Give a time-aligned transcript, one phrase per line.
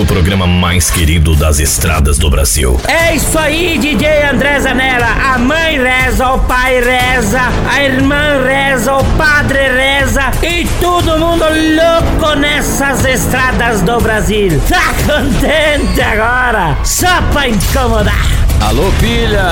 [0.00, 2.80] o programa mais querido das estradas do Brasil.
[2.86, 5.06] É isso aí, DJ André Zanella.
[5.06, 11.44] A mãe reza, o pai reza, a irmã reza, o padre reza e todo mundo
[11.44, 14.60] louco nessas estradas do Brasil.
[14.68, 16.76] Tá contente agora?
[16.84, 18.37] Só pra incomodar.
[18.60, 19.44] Alô, pilha!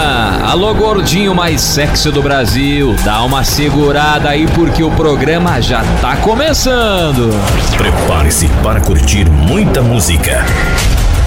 [0.44, 2.94] Alô, gordinho mais sexy do Brasil!
[3.04, 7.30] Dá uma segurada aí porque o programa já tá começando!
[7.78, 10.44] Prepare-se para curtir muita música,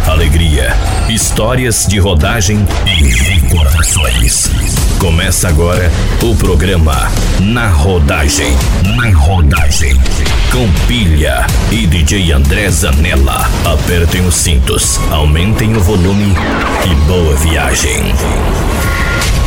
[0.06, 0.76] alegria,
[1.08, 4.50] histórias de rodagem e recordações.
[5.00, 5.90] Começa agora
[6.22, 7.10] o programa
[7.40, 8.56] Na Rodagem.
[8.98, 9.98] Na Rodagem.
[10.52, 13.48] Com Pilha e DJ André Zanella.
[13.66, 16.34] Apertem os cintos, aumentem o volume
[16.86, 18.02] e boa viagem.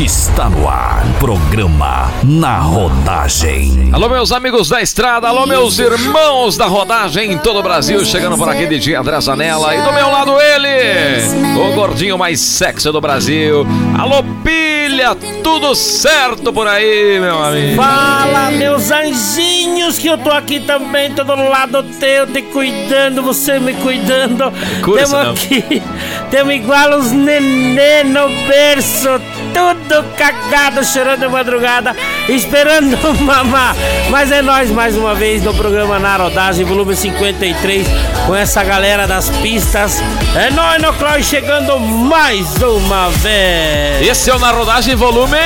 [0.03, 3.89] Está no ar, programa Na Rodagem.
[3.93, 8.37] Alô, meus amigos da estrada, alô, meus irmãos da rodagem em todo o Brasil, chegando
[8.37, 13.01] por aqui DJ André Zanella e do meu lado ele, o gordinho mais sexy do
[13.01, 13.65] Brasil.
[13.97, 15.15] Alô, pilha,
[15.45, 17.77] tudo certo por aí, meu amigo?
[17.77, 23.61] Fala, meus anjinhos, que eu tô aqui também, tô do lado teu, te cuidando, você
[23.61, 24.53] me cuidando.
[24.83, 25.81] Cura Temos aqui,
[26.29, 29.21] temos igual os nenê no berço,
[29.53, 31.95] tudo cagado, chorando de madrugada,
[32.29, 33.75] esperando mamar.
[34.11, 37.87] Mas é nós mais uma vez no programa Na Rodagem, volume 53,
[38.27, 40.03] com essa galera das pistas.
[40.35, 44.09] É nós no Clói chegando mais uma vez.
[44.09, 45.39] Esse é o Na Rodagem Volume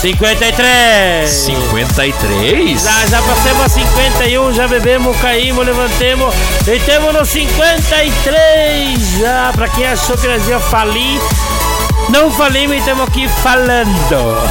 [0.00, 1.28] 53.
[1.30, 2.82] 53?
[2.82, 6.34] Já, já passamos a 51, já bebemos, caímos, levantemos
[6.66, 9.18] e temos no 53.
[9.18, 11.20] Já, pra quem achou que nós ia falir,
[12.10, 13.88] não falimos e estamos aqui falando.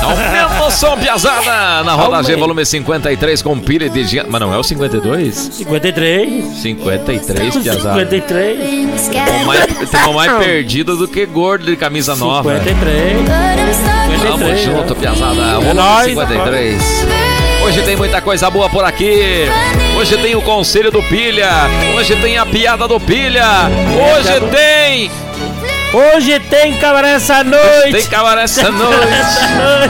[0.03, 1.83] Aumenta o som, piazada!
[1.83, 4.27] Na rodagem volume 53 com pilha de gente.
[4.29, 5.35] Mas não é o 52?
[5.35, 6.45] 53.
[6.57, 7.99] 53, piazada.
[7.99, 9.09] 53.
[9.25, 12.57] Tamo mais, tamo mais perdido do que gordo de camisa nova.
[12.59, 13.17] 53.
[13.27, 14.61] Tamo 53.
[14.61, 15.41] junto, piazada.
[15.41, 17.07] É Volume nóis, 53.
[17.65, 19.45] Hoje tem muita coisa boa por aqui.
[19.97, 21.49] Hoje tem o conselho do Pilha.
[21.95, 23.45] Hoje tem a piada do Pilha.
[24.13, 25.09] Hoje tem.
[25.95, 27.91] Hoje tem cabaré essa noite.
[27.93, 28.97] Tem cabaré essa noite.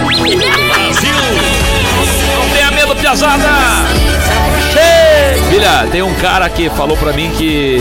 [0.05, 0.37] Noite.
[2.37, 3.43] Não tenha medo, piazada.
[5.49, 7.79] Filha, tem um cara que falou pra mim que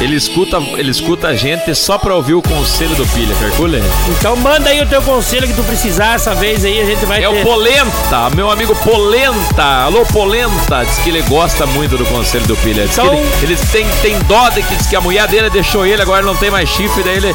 [0.00, 3.82] ele escuta, ele escuta a gente só pra ouvir o conselho do Pilha, Hercule.
[4.08, 7.22] Então manda aí o teu conselho que tu precisar essa vez aí, a gente vai
[7.24, 7.40] É ter.
[7.40, 9.62] o Polenta, meu amigo Polenta.
[9.84, 10.84] Alô, Polenta.
[10.84, 12.86] Diz que ele gosta muito do conselho do Pilha.
[12.86, 15.50] Diz Então- que ele, ele tem, tem dó de que, diz que a mulher dele
[15.50, 17.34] deixou ele, agora não tem mais chifre, daí ele.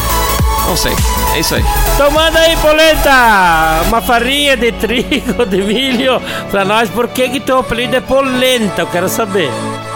[0.65, 0.93] Não sei.
[1.35, 1.65] É isso aí.
[1.93, 3.81] Então manda aí, polenta!
[3.87, 6.89] Uma farinha de trigo, de milho pra nós.
[6.89, 8.81] Por que que teu apelido é polenta?
[8.83, 9.51] Eu quero saber.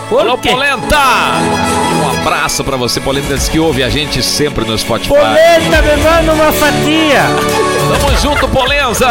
[0.10, 0.50] Por Alô, quê?
[0.50, 0.98] Polenta!
[2.02, 5.10] Um abraço pra você, Polenta, diz que ouve a gente sempre no Spotify.
[5.10, 7.24] Polenta, me manda uma fatia!
[7.90, 9.08] Tamo junto, Polenza!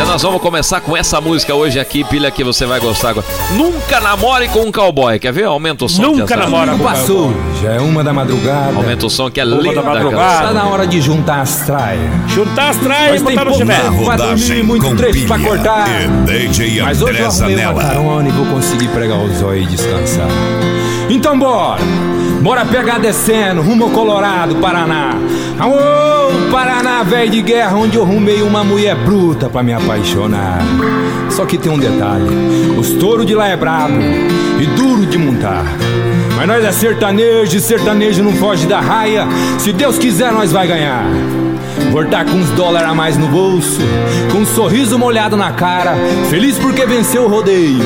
[0.00, 3.26] E nós vamos começar com essa música hoje aqui, pilha, que você vai gostar agora.
[3.52, 5.18] Nunca namore com um cowboy.
[5.18, 5.44] Quer ver?
[5.44, 6.02] Aumenta o som.
[6.02, 7.32] Nunca namora com Passou,
[7.62, 8.76] já é uma da madrugada.
[8.76, 9.82] Aumenta o som que é Uma da linda.
[9.82, 10.46] madrugada.
[10.48, 12.00] Tá na hora de juntar as traias.
[12.28, 15.38] Chutar as traias Mas e tem botar no tempo pra dormir e muito trecho pra
[15.38, 15.84] cortar.
[16.24, 20.28] DJ Mas hoje eu arrumei uma carona e vou conseguir pregar os zóio descansar.
[21.08, 21.80] Então bora!
[22.42, 25.14] Bora pegar descendo, rumo ao Colorado, Paraná.
[25.58, 30.60] Aô, Paraná, velho de guerra, onde eu arrumei uma mulher bruta pra me apaixonar.
[31.28, 32.24] Só que tem um detalhe:
[32.78, 34.00] os touros de lá é brabo
[34.58, 35.64] e duro de montar.
[36.34, 39.26] Mas nós é sertanejo e sertanejo não foge da raia.
[39.58, 41.04] Se Deus quiser, nós vai ganhar.
[41.90, 43.80] Voltar com uns dólares a mais no bolso,
[44.30, 45.94] com um sorriso molhado na cara,
[46.28, 47.82] feliz porque venceu o rodeio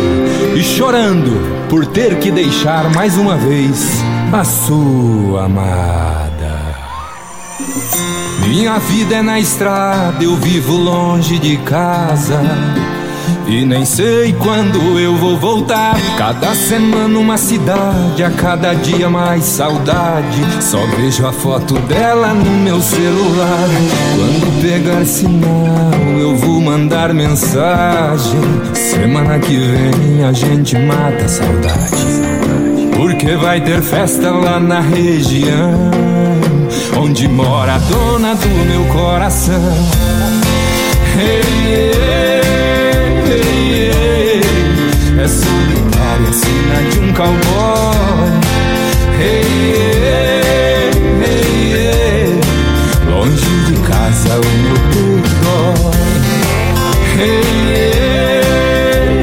[0.55, 4.03] e chorando por ter que deixar mais uma vez
[4.33, 6.35] a sua amada.
[8.47, 12.41] Minha vida é na estrada, eu vivo longe de casa.
[13.47, 15.97] E nem sei quando eu vou voltar.
[16.17, 20.41] Cada semana uma cidade, a cada dia mais saudade.
[20.61, 23.69] Só vejo a foto dela no meu celular.
[24.17, 28.41] Quando pegar sinal, eu vou mandar mensagem.
[28.73, 32.05] Semana que vem a gente mata a saudade.
[32.97, 35.91] Porque vai ter festa lá na região
[36.97, 39.73] Onde mora a dona do meu coração
[41.17, 42.34] ei, ei,
[45.25, 48.29] É solitária sina de um cowboy
[49.19, 49.73] Ei,
[50.05, 50.91] ei,
[51.25, 52.41] ei, ei,
[53.09, 55.95] Longe de casa o meu peito dói.
[57.21, 57.45] Ei,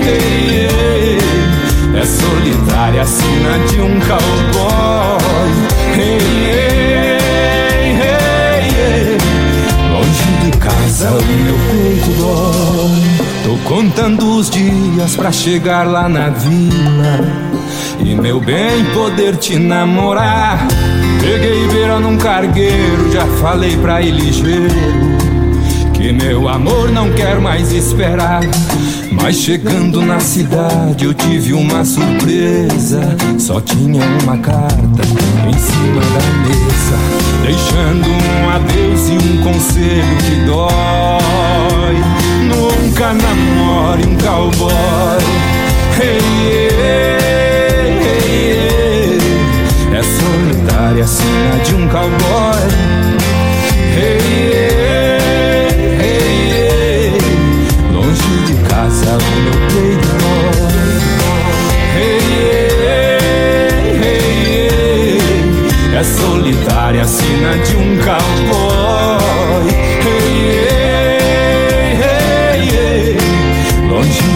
[0.08, 1.20] ei,
[1.96, 5.71] é solitária sina de um cowboy.
[15.12, 17.20] Dias pra chegar lá na vila.
[18.00, 20.68] E meu bem, poder te namorar.
[21.20, 24.74] Peguei beira num cargueiro, já falei pra ele ligeiro.
[25.94, 28.42] Que meu amor não quer mais esperar.
[29.12, 33.02] Mas chegando na cidade eu tive uma surpresa.
[33.38, 35.02] Só tinha uma carta
[35.48, 36.98] em cima da mesa,
[37.46, 42.31] deixando um adeus e um conselho que dói.
[43.02, 45.18] Nunca namore um cowboy.
[46.00, 46.20] Hey,
[48.00, 49.18] hey.
[49.92, 52.62] É solitária a cena de um cowboy.
[53.98, 54.20] Hey,
[56.00, 57.18] hey.
[57.92, 60.12] Longe de casa o meu peito.
[65.98, 67.08] É solitária a
[67.58, 68.71] de um cowboy.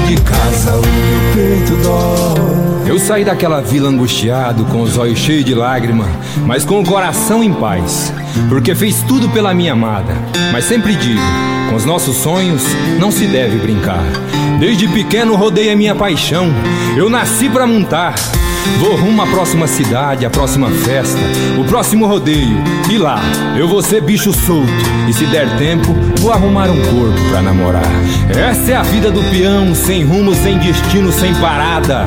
[0.06, 2.90] De casa o meu peito dói.
[2.90, 6.08] Eu saí daquela vila angustiado, com os olhos cheios de lágrima,
[6.46, 8.14] mas com o coração em paz,
[8.48, 10.14] porque fez tudo pela minha amada.
[10.52, 11.22] Mas sempre digo,
[11.70, 12.64] com os nossos sonhos
[13.00, 14.04] não se deve brincar.
[14.60, 16.48] Desde pequeno rodei a minha paixão,
[16.96, 18.14] eu nasci pra montar.
[18.80, 21.20] Vou rumo à próxima cidade, à próxima festa,
[21.60, 22.58] o próximo rodeio.
[22.90, 23.20] E lá,
[23.58, 24.72] eu vou ser bicho solto.
[25.08, 27.92] E se der tempo, vou arrumar um corpo pra namorar.
[28.30, 32.06] Essa é a vida do peão, sem rumo, sem destino, sem parada.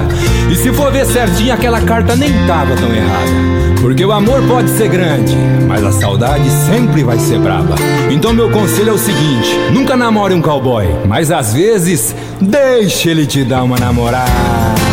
[0.50, 3.58] E se for ver certinho, aquela carta nem tava tão errada.
[3.80, 7.76] Porque o amor pode ser grande, mas a saudade sempre vai ser braba.
[8.10, 13.26] Então meu conselho é o seguinte: nunca namore um cowboy, mas às vezes deixe ele
[13.26, 14.87] te dar uma namorada.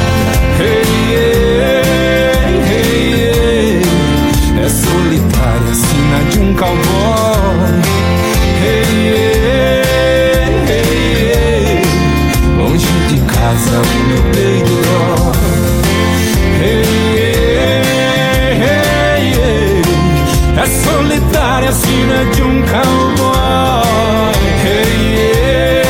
[21.76, 24.34] Sina de um cowboy.
[24.64, 25.84] Hey,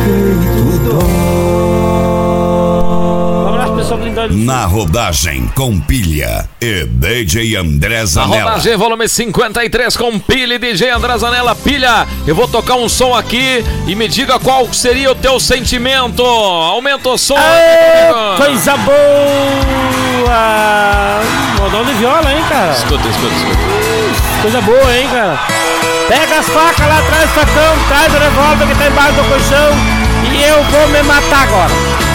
[0.05, 1.33] peito dói.
[4.31, 8.51] Na rodagem com pilha e DJ André Na Zanella.
[8.51, 11.57] rodagem volume 53 com pilha e DJ André Zanella.
[11.57, 16.23] Pilha, eu vou tocar um som aqui e me diga qual seria o teu sentimento.
[16.23, 17.37] Aumenta o som.
[17.37, 20.02] Aê, coisa boa!
[21.59, 22.73] Modão de viola, hein, cara?
[22.73, 23.59] Escuta, escuta, escuta.
[24.43, 25.39] Coisa boa, hein, cara?
[26.09, 30.03] Pega as facas lá atrás, facão, traz o revólver que tá embaixo do colchão
[30.33, 31.73] e eu vou me matar agora.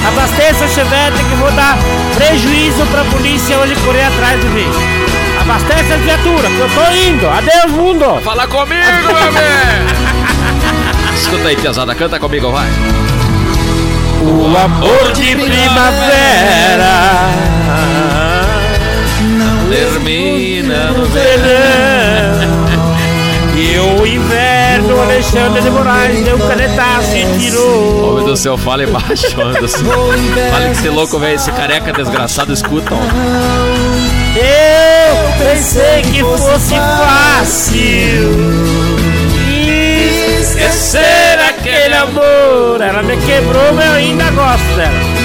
[0.07, 1.77] Abasteça a chevette que vou dar
[2.15, 4.69] prejuízo pra polícia hoje correr atrás de mim.
[5.42, 7.27] Abastece a viatura, que eu tô indo.
[7.27, 8.21] Adeus, mundo!
[8.24, 11.16] Fala comigo, meu bem.
[11.16, 12.68] Escuta aí, pesada, canta comigo, vai.
[14.21, 16.88] O amor de primavera
[19.69, 22.57] Termina no verão.
[23.56, 28.14] E o inverno, Alexandre de Moraes deu canetaço e tirou.
[28.14, 29.83] Homem do céu, fala embaixo, homem do céu.
[30.52, 33.00] Fala que esse louco, velho, esse careca desgraçado, escuta, ó.
[34.38, 38.17] Eu pensei que fosse fácil
[41.97, 42.81] amor.
[42.81, 45.18] Ela me quebrou, mas eu ainda gosto dela.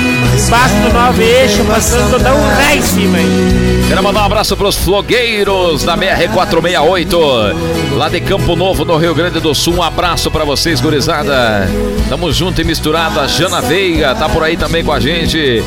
[0.46, 3.81] Embaixo do nove eixo, passando dar um ré em cima aí.
[3.88, 7.54] Quero mandar um abraço pros flogueiros da BR-468,
[7.94, 9.74] lá de Campo Novo, no Rio Grande do Sul.
[9.76, 11.68] Um abraço pra vocês, gurizada.
[12.08, 13.20] Tamo junto e misturado.
[13.20, 15.62] A Jana Veiga tá por aí também com a gente.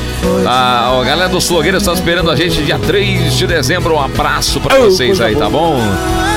[0.48, 3.94] A, a galera dos flogueiros tá esperando a gente dia 3 de dezembro.
[3.96, 5.80] Um abraço Oh, vocês aí, tá bom?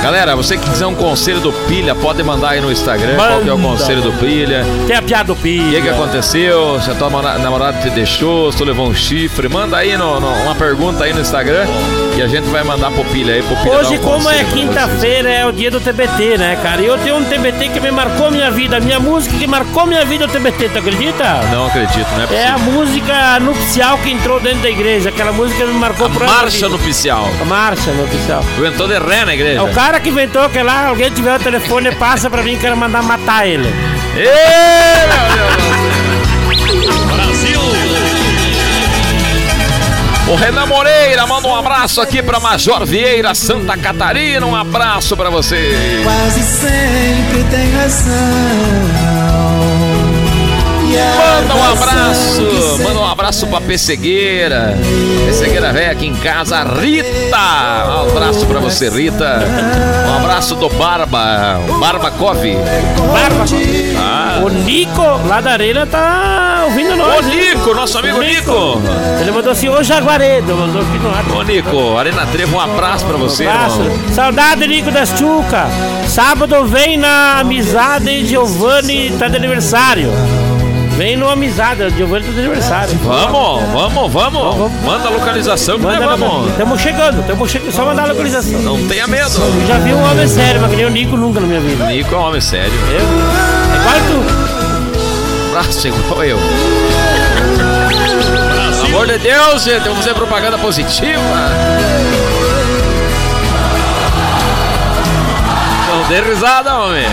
[0.02, 3.48] Galera, você que quiser um conselho do Pilha, pode mandar aí no Instagram qual que
[3.48, 3.78] é o Manda.
[3.78, 4.64] conselho do Pilha.
[4.86, 6.78] Tem a piada do O que, que aconteceu?
[6.82, 10.20] Se a tua namora- namorada te deixou, se tu levou um chifre, manda aí no-
[10.20, 11.66] no- uma pergunta aí no Instagram
[12.16, 14.34] e a gente vai mandar pro Pilha aí, pro Pilha dar Hoje, um como é
[14.42, 16.82] pra quinta-feira, é o dia do TBT, né, cara?
[16.82, 18.78] E eu tenho um TBT que me marcou minha vida.
[18.78, 21.40] A minha música que marcou minha vida é o TBT, tu acredita?
[21.52, 22.72] Não acredito, não é É a possível.
[22.72, 25.10] música nupcial que entrou dentro da igreja.
[25.10, 27.28] Aquela música que me marcou A por resto da marcha nupcial.
[27.40, 28.44] A marcha nupcial.
[28.56, 29.60] Tu entrou de ré na igreja.
[29.60, 32.76] É o cara que inventou que lá alguém tiver o telefone, passa pra mim, quero
[32.76, 33.68] mandar matar ele.
[34.16, 35.87] Ê, meu Deus
[40.30, 44.44] O Renan Moreira manda um abraço aqui pra Major Vieira, Santa Catarina.
[44.44, 46.02] Um abraço pra você.
[46.04, 49.17] Quase sempre tem razão.
[50.88, 52.42] Manda um abraço,
[52.82, 54.76] manda um abraço pra Pessegueira.
[55.26, 57.38] Pessegueira velha aqui em casa, Rita.
[58.06, 59.40] Um abraço pra você, Rita.
[60.08, 62.56] Um abraço do Barba, Barba Cove.
[63.12, 63.44] Barba.
[63.98, 64.40] Ah.
[64.42, 67.26] O Nico, lá da Arena, tá ouvindo nós.
[67.26, 67.54] Ô hein?
[67.54, 68.80] Nico, nosso amigo Nico.
[69.20, 71.38] Ele mandou assim, ô Jaguaredo, mandou aqui no ar.
[71.38, 73.80] Ô Nico, Arena Trevo, um abraço pra você, Abraço.
[73.82, 73.98] irmão.
[74.14, 75.66] Saudade, Nico das Chuca.
[76.06, 80.10] Sábado vem na Amizade Giovanni, tá de aniversário.
[80.98, 82.98] Vem no Amizade, Giovanni tá de aniversário.
[83.04, 84.72] Vamos, vamos, vamos.
[84.82, 86.50] Manda a localização que nós vamos.
[86.50, 87.72] Estamos chegando, estamos chegando.
[87.72, 88.60] Só mandar a localização.
[88.62, 89.30] Não tenha medo.
[89.30, 91.86] Eu já vi um homem sério, mas que nem o Nico nunca na minha vida.
[91.86, 92.72] Nico é um homem sério.
[92.90, 93.06] Eu?
[93.70, 95.54] É igual tu.
[95.56, 96.38] Abraço igual eu.
[98.82, 101.22] Pelo amor de Deus, gente, vamos fazer propaganda positiva.
[105.88, 107.06] Não dê risada, homem.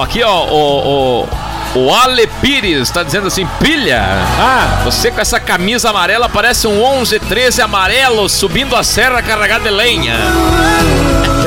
[0.00, 1.24] Ó, Aqui, ó, o,
[1.74, 4.02] o, o Ale Pires tá dizendo assim: pilha.
[4.38, 9.64] Ah, Você com essa camisa amarela parece um 11, 13 amarelo subindo a serra carregado
[9.64, 10.14] de lenha.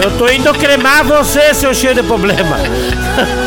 [0.03, 2.57] eu tô indo cremar você, seu cheio de problema.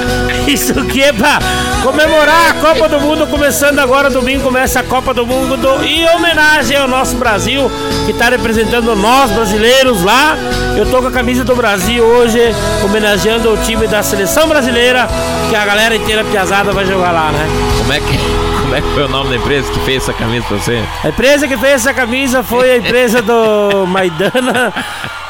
[0.53, 1.39] Isso aqui é pra
[1.83, 6.77] comemorar a Copa do Mundo, começando agora, domingo começa a Copa do Mundo em homenagem
[6.77, 7.71] ao nosso Brasil,
[8.07, 10.37] que tá representando nós brasileiros lá.
[10.77, 12.41] Eu tô com a camisa do Brasil hoje,
[12.85, 15.09] homenageando o time da seleção brasileira,
[15.51, 17.47] que a galera inteira piazada vai jogar lá, né?
[17.79, 18.19] Como é que,
[18.61, 20.83] como é que foi o nome da empresa que fez essa camisa pra você?
[21.03, 24.73] A empresa que fez essa camisa foi a empresa do Maidana.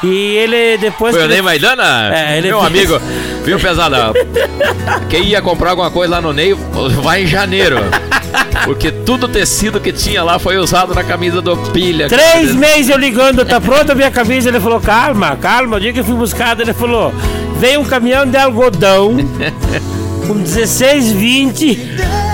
[0.03, 1.15] E ele depois.
[1.15, 2.15] Foi o que Ney Maidana?
[2.15, 3.01] É, ele Meu fez- amigo,
[3.47, 4.11] viu, pesada?
[5.09, 6.53] Quem ia comprar alguma coisa lá no Ney,
[7.01, 7.77] vai em janeiro.
[8.65, 12.09] Porque tudo tecido que tinha lá foi usado na camisa do Pilha.
[12.09, 14.49] Três meses eu ligando, tá pronta a minha camisa?
[14.49, 15.77] Ele falou, calma, calma.
[15.77, 17.13] O dia que eu fui buscar, ele falou,
[17.57, 19.15] veio um caminhão de algodão
[20.27, 21.79] com 16, 20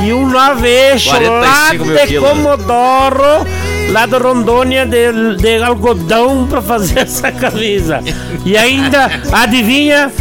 [0.05, 2.29] e um nove eixo lá 45 mil de quilos.
[2.29, 3.47] Comodoro,
[3.91, 8.01] lá do Rondônia, de, de algodão pra fazer essa camisa.
[8.43, 10.11] E ainda, adivinha,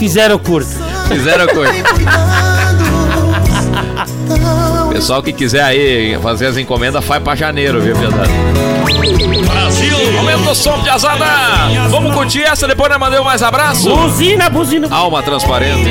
[0.00, 0.70] fizeram curto.
[1.08, 1.74] Fizeram coisa.
[4.90, 8.24] Pessoal que quiser aí fazer as encomendas, faz pra janeiro, viu, pesada?
[9.46, 9.96] Brasil!
[10.18, 11.26] Aumenta o som de azada!
[11.90, 13.94] Vamos curtir essa, depois nós mandamos mais abraço?
[13.94, 14.88] Buzina, buzina.
[14.90, 15.90] Alma transparente.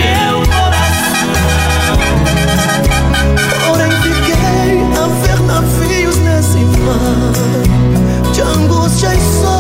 [3.68, 4.34] Porém fiquei
[4.98, 7.32] a ver navios nesse mar
[8.34, 9.59] de angústia e solidão.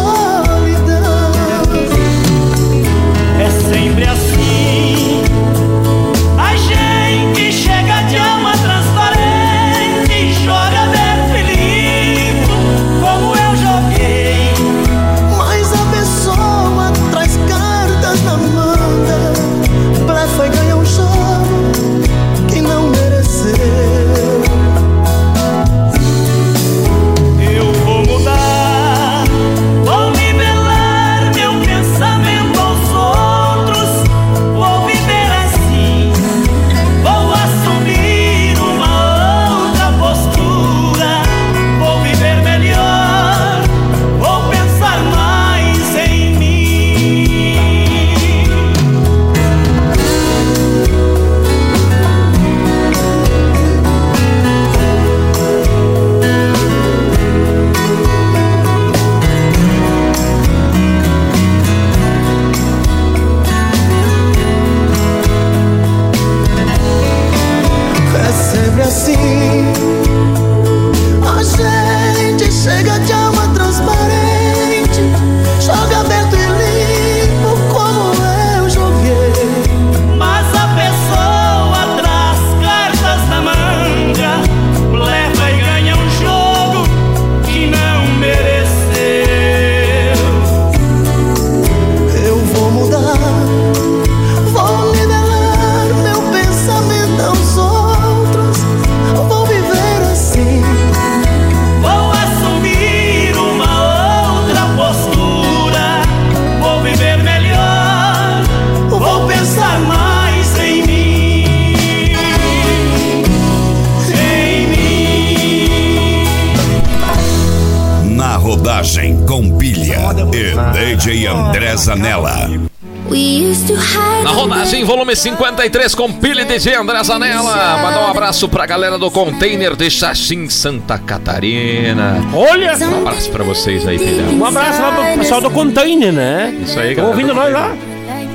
[125.60, 127.78] 93 com Pili DJ André Zanella.
[127.82, 132.16] Mandar um abraço pra galera do container de Xaxim, Santa Catarina.
[132.34, 132.78] Olha!
[132.78, 134.30] Um abraço pra vocês aí, filhão.
[134.36, 136.58] Um abraço lá pro pessoal do container, né?
[136.63, 137.13] Isso aí, galera.
[137.13, 137.75] ouvindo nós lá.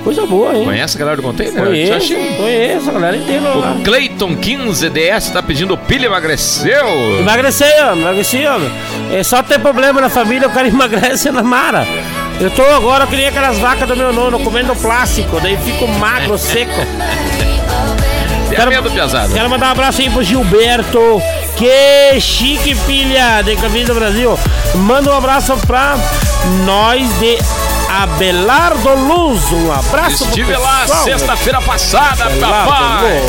[0.05, 0.67] Coisa boa, hein?
[0.67, 1.65] Conhece a galera do container?
[1.65, 3.57] Conheço, conheço a galera inteira.
[3.57, 7.21] O Clayton 15DS tá pedindo pilha, emagreceu.
[7.21, 8.61] Emagreceu, emagreceu.
[9.11, 11.87] É só ter problema na família, o cara emagrece na mara.
[12.41, 16.37] Eu tô agora, eu queria aquelas vacas do meu nono, comendo plástico, daí fico magro,
[16.37, 16.73] seco.
[18.49, 18.91] Tem Quero- medo.
[19.33, 21.23] Quero mandar um abraço aí pro Gilberto.
[21.57, 24.39] Que chique, filha de Caminho do Brasil.
[24.75, 25.97] Manda um abraço pra
[26.65, 27.39] nós de
[27.89, 29.41] Abelardo Luz.
[29.53, 33.23] Um abraço pro Estive lá sexta-feira passada, Abelardo papai.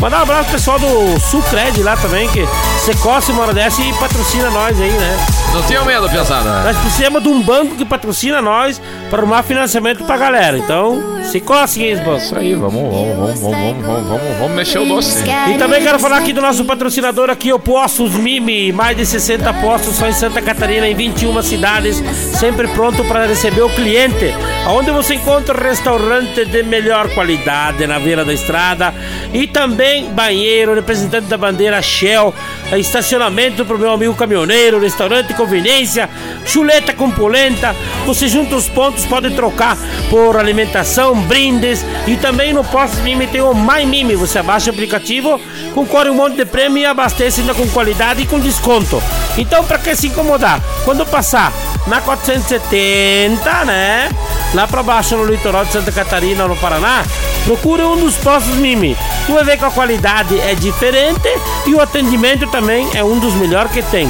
[0.00, 2.46] Mandar um abraço pro pessoal do Sulcred lá também, que
[2.78, 5.16] você coça uma hora dessa e patrocina nós aí, né?
[5.56, 6.64] Não tenha medo, piazada.
[6.64, 10.58] Nós precisamos de um banco que patrocina nós para arrumar financiamento pra galera.
[10.58, 12.24] Então, se coce, hein, bancos.
[12.24, 15.24] Isso aí, vamos, vamos, vamos, vamos, vamos, vamos, vamos mexer o doce.
[15.50, 19.50] E também quero falar aqui do nosso patrocinador aqui, o Postos Mimi, mais de 60
[19.54, 22.02] postos só em Santa Catarina, em 21 cidades,
[22.38, 24.34] sempre pronto para receber o cliente.
[24.68, 28.92] Onde você encontra restaurante de melhor qualidade na beira da estrada
[29.32, 32.34] e também banheiro, representante da bandeira Shell,
[32.74, 36.08] estacionamento para o meu amigo caminhoneiro, restaurante conveniência,
[36.44, 37.74] chuleta com polenta.
[38.04, 39.76] Você junta os pontos, pode trocar
[40.10, 44.16] por alimentação, brindes e também no Postos Mimi tem o My Mimi.
[44.16, 45.40] Você abaixa o aplicativo,
[45.74, 49.02] concorre um monte de prêmio e abastece ainda com qualidade e com desconto.
[49.38, 50.60] Então, para que se incomodar?
[50.84, 51.52] Quando passar
[51.86, 54.08] na 470, né?
[54.54, 57.04] Lá para baixo no litoral de Santa Catarina, no Paraná,
[57.44, 58.96] procure um dos postos Mimi.
[59.26, 61.28] Tu vai ver que a qualidade é diferente
[61.66, 64.08] e o atendimento também é um dos melhores que tem.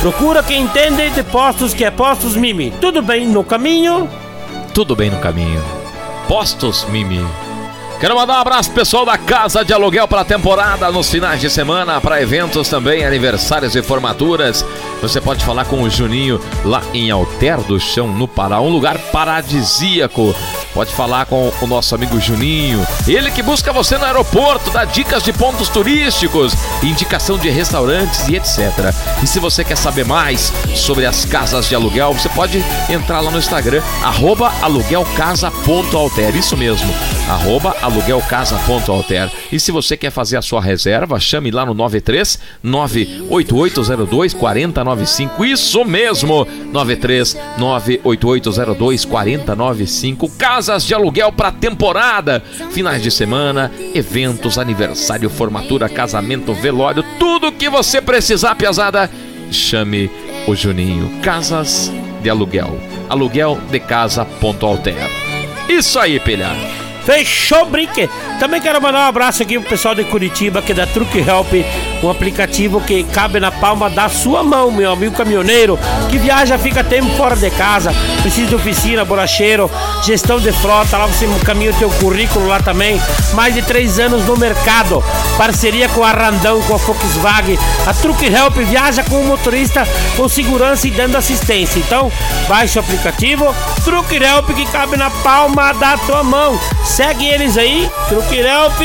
[0.00, 2.72] Procura quem entende de postos que é Postos Mimi.
[2.80, 4.08] Tudo bem no caminho?
[4.74, 5.62] Tudo bem no caminho.
[6.26, 7.24] Postos Mimi.
[8.02, 11.48] Quero mandar um abraço pessoal da Casa de Aluguel para a temporada nos finais de
[11.48, 14.66] semana, para eventos também, aniversários e formaturas.
[15.00, 18.98] Você pode falar com o Juninho lá em Alter do Chão, no Pará, um lugar
[18.98, 20.34] paradisíaco.
[20.74, 25.22] Pode falar com o nosso amigo Juninho, ele que busca você no aeroporto, dá dicas
[25.22, 28.58] de pontos turísticos, indicação de restaurantes e etc.
[29.22, 33.30] E se você quer saber mais sobre as casas de aluguel, você pode entrar lá
[33.30, 33.82] no Instagram,
[34.62, 36.34] aluguelcasa.alter.
[36.34, 36.92] Isso mesmo,
[37.28, 39.30] arroba aluguelcasa.alter.
[39.50, 45.44] E se você quer fazer a sua reserva, chame lá no 93 98802 4095.
[45.44, 50.28] Isso mesmo, 93 98802 4095.
[50.30, 57.68] Casas de aluguel para temporada, finais de semana, eventos, aniversário, formatura, casamento, velório, tudo que
[57.68, 59.10] você precisar, piazada,
[59.50, 60.10] chame
[60.46, 61.20] o Juninho.
[61.22, 62.78] Casas de aluguel.
[63.08, 64.96] Aluguel de casa.alter.
[65.68, 66.81] Isso aí, pilha.
[67.04, 68.08] Fechou, brinque.
[68.38, 71.52] Também quero mandar um abraço aqui pro pessoal de Curitiba, que é da Truck Help,
[72.02, 75.78] um aplicativo que cabe na palma da sua mão, meu amigo caminhoneiro,
[76.10, 79.70] que viaja, fica tempo fora de casa, precisa de oficina, borracheiro,
[80.02, 83.00] gestão de frota, lá você caminha o teu currículo lá também,
[83.34, 85.02] mais de três anos no mercado,
[85.36, 89.86] parceria com a Randão, com a Volkswagen, a Truck Help viaja com o motorista
[90.16, 91.78] com segurança e dando assistência.
[91.78, 92.10] Então,
[92.48, 96.58] baixe o aplicativo Truck Help que cabe na palma da tua mão.
[96.84, 98.80] Segue eles aí, Truque Help,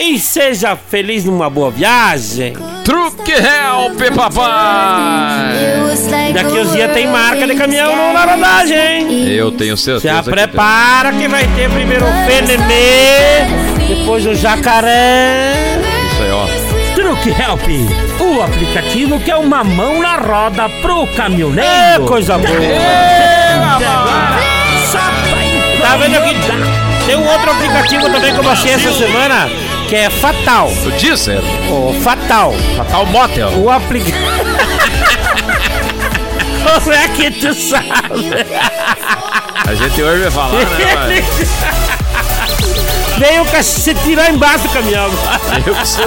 [0.00, 2.54] e seja feliz numa boa viagem.
[2.84, 6.32] Truque Help, papai!
[6.32, 9.28] Daqui uns dias tem marca de caminhão no- na rodagem?
[9.28, 10.14] Eu tenho certeza.
[10.14, 13.44] Já prepara que vai ter primeiro o Fenemê,
[13.88, 15.52] depois o Jacaré.
[16.12, 16.46] Isso aí, ó.
[16.94, 17.62] Truque Help,
[18.20, 22.04] o aplicativo que é uma mão na roda pro É caminhoneiro.
[22.06, 22.50] coisa boa.
[25.80, 26.34] Tá vendo aqui?
[27.06, 29.48] Tem um outro aplicativo também que eu baixei essa semana,
[29.90, 30.70] que é Fatal.
[30.86, 32.54] O Deezer, O Fatal.
[32.76, 33.50] Fatal Motel.
[33.58, 34.18] O aplicativo.
[36.62, 37.90] Como é que tu sabe?
[39.66, 41.24] A gente vai falar, né?
[43.18, 45.10] Veio o se tirar embaixo do caminhão.
[45.66, 46.04] Eu que sou.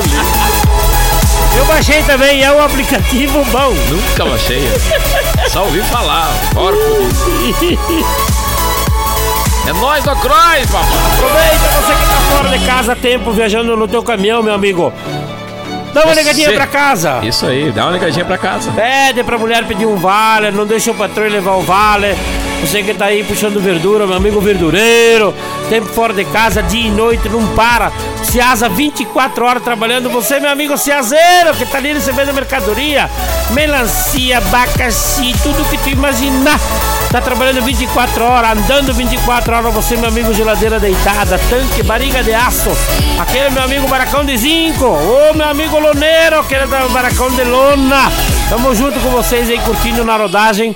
[1.58, 3.74] Eu baixei também, é um aplicativo bom.
[3.90, 4.64] Nunca baixei.
[5.50, 6.34] Só ouvi falar.
[6.54, 6.80] Porco.
[9.66, 10.90] É nóis do Croix, papai.
[11.16, 14.92] Aproveita você que tá fora de casa, tempo viajando no teu caminhão, meu amigo.
[15.94, 17.20] Dá uma ligadinha pra casa.
[17.24, 18.72] Isso aí, dá uma ligadinha pra casa.
[18.72, 22.18] Pede pra mulher pedir um vale, não deixa o patrão levar o vale.
[22.64, 25.36] Você que tá aí puxando verdura, meu amigo verdureiro,
[25.70, 27.92] tempo fora de casa, dia e noite, não para.
[28.24, 30.10] Ciasa 24 horas trabalhando.
[30.10, 33.10] Você, meu amigo ciazeiro, que tá ali recebendo mercadoria,
[33.52, 36.58] melancia, abacaxi, tudo que tu imaginar.
[37.12, 39.74] Tá trabalhando 24 horas, andando 24 horas.
[39.74, 42.72] Você, meu amigo geladeira deitada, tanque, barriga de aço.
[43.20, 44.86] Aquele meu amigo baracão de zinco.
[44.86, 48.10] Ô, meu amigo loneiro, aquele baracão de lona.
[48.50, 50.74] Tamo junto com vocês aí, curtindo na rodagem.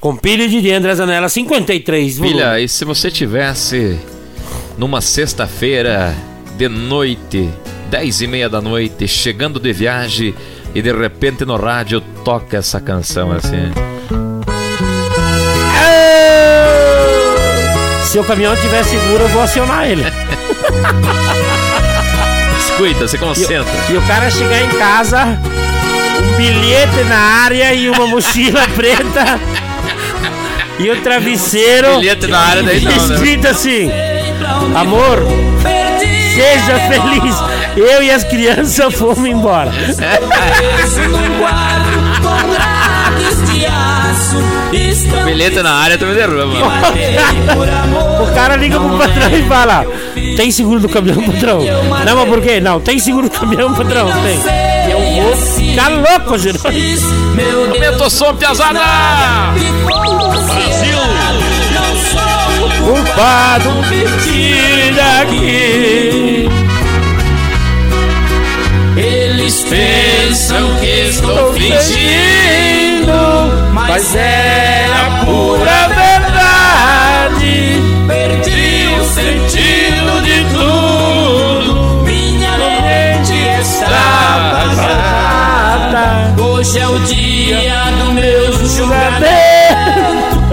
[0.00, 2.16] Com pilha de André Zanella 53.
[2.16, 2.34] volume.
[2.34, 3.98] Filha, e se você tivesse
[4.78, 6.14] numa sexta-feira
[6.56, 7.50] de noite,
[7.90, 10.34] dez e meia da noite, chegando de viagem
[10.74, 13.70] e de repente no rádio toca essa canção assim.
[18.06, 20.04] Se o caminhão tiver seguro, eu vou acionar ele.
[22.58, 23.70] Escuta, se E, concentra.
[23.90, 29.38] e o cara chegar em casa, um bilhete na área e uma mochila preta
[30.80, 33.14] e o travesseiro Bilhete na área daí não, né?
[33.14, 33.90] escrito assim:
[34.74, 35.18] Amor,
[36.34, 37.36] seja feliz.
[37.76, 39.70] Eu e as crianças fomos embora.
[45.24, 46.44] Bilhete na área também derruba.
[48.22, 49.86] O cara liga pro patrão e fala:
[50.36, 51.60] Tem seguro do caminhão, patrão?
[52.04, 52.60] Não, mas por quê?
[52.60, 54.08] Não, tem seguro do caminhão, patrão?
[54.22, 54.69] Tem.
[55.16, 57.00] Eu vou ficar louco, Jerônimo.
[57.72, 58.80] Aumenta o som, piazada!
[62.84, 66.48] Culpado, me tire daqui.
[68.96, 73.12] Eles pensam que estou fingindo,
[73.72, 76.09] mas era pura verdade.
[86.60, 89.24] Hoje é o dia do meu julgamento.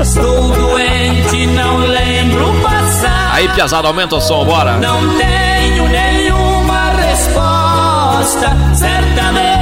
[0.02, 3.34] Estou doente, não lembro o passado.
[3.34, 4.78] Aí, piazada, aumenta o som, bora!
[4.78, 8.56] Não tenho nenhuma resposta.
[8.74, 9.57] Certamente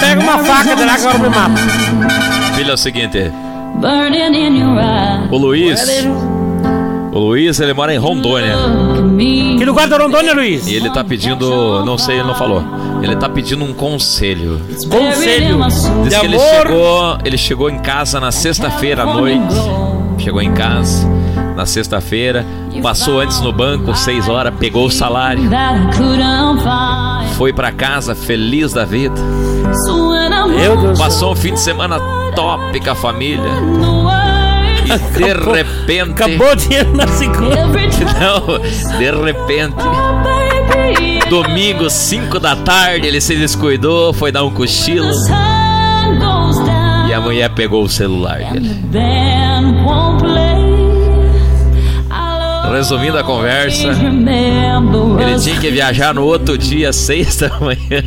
[0.00, 1.60] Pega uma faca de lá que agora me mata.
[2.54, 3.32] Filha, é o seguinte,
[5.30, 6.06] o Luiz,
[7.12, 8.56] o Luiz, ele mora em Rondônia.
[9.58, 10.66] Que lugar da Rondônia, Luiz?
[10.66, 12.62] E ele tá pedindo, não sei, ele não falou.
[13.02, 14.60] Ele tá pedindo um conselho.
[14.88, 15.58] Conselho
[16.02, 16.48] Diz de que ele amor.
[16.48, 19.54] chegou, ele chegou em casa na sexta-feira à noite.
[20.18, 21.06] Chegou em casa
[21.56, 22.44] na sexta-feira,
[22.82, 25.48] passou antes no banco, seis horas, pegou o salário,
[27.36, 29.14] Foi pra casa feliz da vida.
[30.96, 31.98] Passou um fim de semana
[32.34, 33.50] top com a família.
[34.84, 37.56] E de repente, Acabou o dinheiro na segunda.
[38.20, 39.76] não, de repente,
[41.28, 45.10] domingo, 5 da tarde, ele se descuidou, foi dar um cochilo
[47.08, 48.68] e a mulher pegou o celular dele.
[52.74, 58.02] Resumindo a conversa, ele tinha que viajar no outro dia, seis da manhã.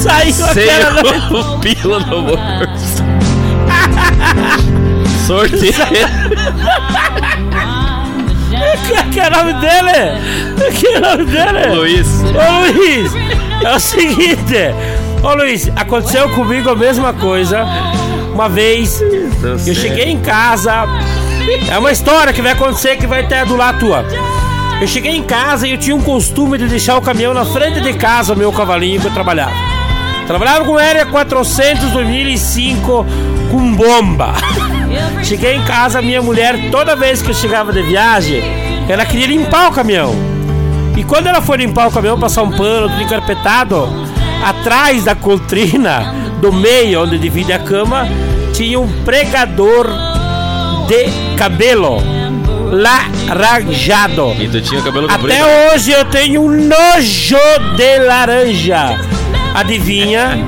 [0.00, 0.68] Saiu sem
[1.32, 3.02] o pila no bolso.
[5.26, 5.72] Sorteio.
[9.12, 10.72] Que é o nome dele?
[10.78, 11.74] Que é o nome dele?
[11.74, 12.06] Luiz.
[12.22, 13.12] Ô Luiz,
[13.64, 14.56] é o seguinte.
[15.20, 17.66] Ô Luiz, aconteceu comigo a mesma coisa.
[18.32, 19.02] Uma vez,
[19.66, 20.84] eu cheguei em casa.
[21.70, 24.04] É uma história que vai acontecer que vai ter do lado tua.
[24.80, 27.80] Eu cheguei em casa e eu tinha um costume de deixar o caminhão na frente
[27.80, 29.52] de casa, meu cavalinho que eu trabalhava.
[30.26, 33.06] Trabalhava com Área 400 2005
[33.50, 34.34] com bomba.
[35.22, 38.42] Cheguei em casa, minha mulher, toda vez que eu chegava de viagem,
[38.88, 40.14] ela queria limpar o caminhão.
[40.96, 43.88] E quando ela foi limpar o caminhão, passar um pano, tudo encarpetado,
[44.44, 48.06] atrás da coltrina do meio, onde divide a cama,
[48.52, 50.13] tinha um pregador
[50.86, 52.02] de cabelo
[52.70, 54.34] laranjado.
[54.38, 55.32] E tu tinha cabelo comprido?
[55.32, 57.36] Até hoje eu tenho um nojo
[57.76, 58.98] de laranja.
[59.54, 60.38] Adivinha?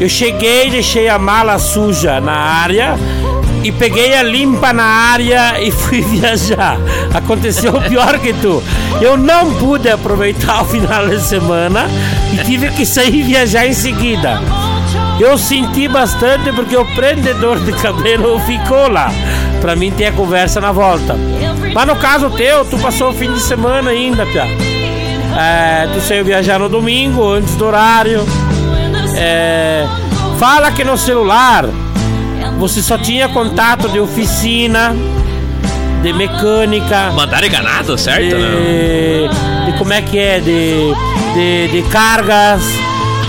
[0.00, 2.96] Eu cheguei, deixei a mala suja na área
[3.62, 6.78] e peguei a limpa na área e fui viajar.
[7.14, 8.62] Aconteceu o pior que tu.
[9.00, 11.86] Eu não pude aproveitar o final de semana
[12.32, 14.40] e tive que sair e viajar em seguida.
[15.20, 19.12] Eu senti bastante porque o prendedor de cabelo ficou lá.
[19.60, 21.14] Pra mim ter a conversa na volta.
[21.74, 24.46] Mas no caso teu, tu passou o fim de semana ainda, Pia.
[25.38, 28.24] É, tu saiu viajar no domingo, antes do horário.
[29.14, 29.86] É,
[30.38, 31.66] fala que no celular
[32.58, 34.96] você só tinha contato de oficina,
[36.02, 38.24] de mecânica, Mandaram enganado, certo?
[38.24, 39.66] de, Não?
[39.66, 40.94] de como é que é, de,
[41.34, 42.62] de, de cargas.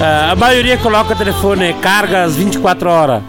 [0.01, 3.21] Ah, a maioria coloca telefone cargas 24 horas.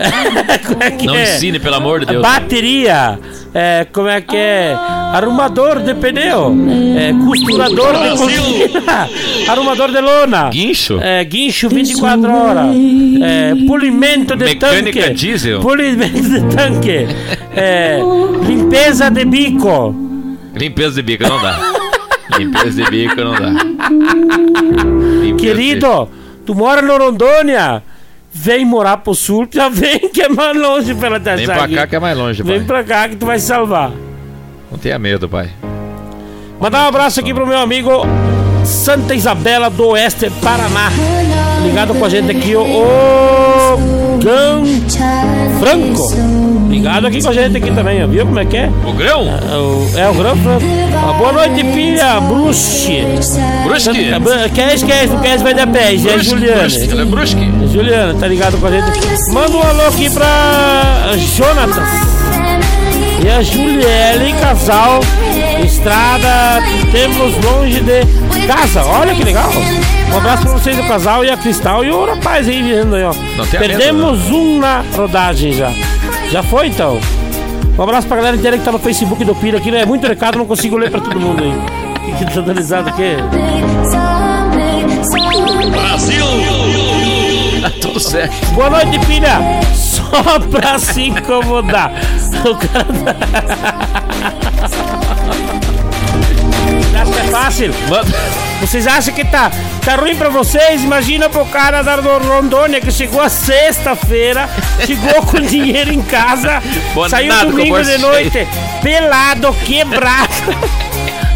[0.66, 1.22] como é que Não é?
[1.24, 2.22] ensine, pelo amor de Deus.
[2.22, 3.18] Bateria,
[3.52, 4.74] é, como é que é?
[5.12, 6.54] Arrumador de pneu,
[6.96, 9.08] é, costurador de cortina,
[9.48, 10.98] arrumador de lona, Guincho?
[11.02, 12.66] é, guincho 24 horas,
[13.22, 15.60] é, polimento de Mecânica tanque, diesel?
[15.60, 17.06] polimento de tanque,
[17.54, 17.98] é,
[18.46, 19.94] limpeza de bico.
[20.54, 21.58] Limpeza de bico não dá.
[22.38, 23.50] Limpeza de bico não dá.
[25.20, 26.08] Limpeza Querido,
[26.50, 27.80] tu mora no Rondônia,
[28.32, 31.36] vem morar pro sul, já vem que é mais longe pela de...
[31.36, 32.58] Vem pra cá que é mais longe, pai.
[32.58, 33.92] Vem pra cá que tu vai se salvar.
[34.68, 35.48] Não tenha medo, pai.
[36.58, 38.02] Mandar um abraço aqui pro meu amigo
[38.64, 40.90] Santa Isabela do Oeste, Paraná.
[41.62, 44.64] Ligado com a gente aqui, o, o Gão
[45.58, 46.14] Franco.
[46.68, 48.70] Ligado aqui com a gente aqui também, viu como é que é?
[48.86, 49.22] O grão?
[49.22, 50.64] É o, é o Grão Franco.
[51.18, 53.02] Boa noite, filha Bruxi.
[53.64, 54.10] Brusque?
[54.54, 56.90] Quem esquece, não quer vai dar pé, é Brusque.
[56.90, 57.50] Ela é brusque.
[57.72, 59.32] Juliana, tá ligado com a gente?
[59.32, 62.19] Manda um alô aqui pra Jonatas.
[63.22, 65.00] E a Juliele, casal,
[65.64, 68.00] estrada, temos longe de
[68.46, 68.82] casa.
[68.84, 69.50] Olha que legal.
[70.12, 73.04] Um abraço pra vocês, o casal e a Cristal e o rapaz aí vendo aí,
[73.04, 73.12] ó.
[73.12, 75.70] Tenha medo, Perdemos um na rodagem já.
[76.30, 76.98] Já foi então?
[77.78, 79.82] Um abraço pra galera inteira que tá no Facebook do Pira aqui, né?
[79.82, 81.52] É muito recado, não consigo ler pra todo mundo aí.
[82.18, 82.40] Que que tá
[82.80, 83.16] aqui?
[87.60, 88.54] Tá tudo certo.
[88.54, 89.60] Boa noite, filha!
[89.74, 91.92] Só pra se incomodar.
[92.44, 94.20] O cara tá...
[97.20, 97.72] É fácil.
[98.60, 99.50] Vocês acham que tá,
[99.84, 100.82] tá ruim pra vocês?
[100.84, 104.48] Imagina pro cara da Rondônia que chegou a sexta-feira,
[104.86, 108.46] chegou com dinheiro em casa, Bonado saiu com domingo de noite,
[108.82, 110.30] pelado, quebrado.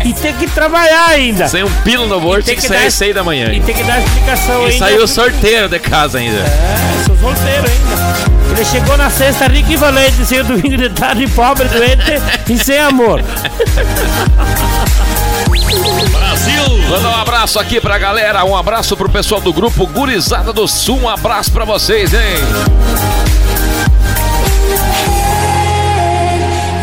[0.04, 1.48] e tem que trabalhar ainda.
[1.48, 3.50] Sem um pilo no bolso, tem que sair às seis da manhã.
[3.52, 4.78] E tem que dar explicação E ainda.
[4.78, 6.40] saiu sorteiro de casa ainda.
[6.40, 8.03] É, sou solteiro ainda.
[8.54, 12.78] Ele chegou na sexta rico e valente, sem domingo de tarde, pobre, doente e sem
[12.78, 13.20] amor.
[16.88, 21.00] Manda um abraço aqui pra galera, um abraço pro pessoal do grupo Gurizada do Sul,
[21.00, 22.38] um abraço pra vocês, hein?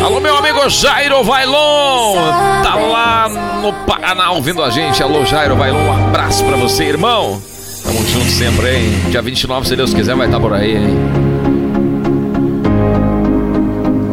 [0.04, 2.16] Alô, meu amigo Jairo Vailon,
[2.62, 3.28] tá lá
[3.62, 5.02] no Paraná ouvindo a gente.
[5.02, 7.40] Alô, Jairo Vailon, um abraço pra você, irmão.
[7.82, 8.90] Tamo junto sempre, hein?
[9.10, 11.41] Dia 29, se Deus quiser, vai estar por aí, hein?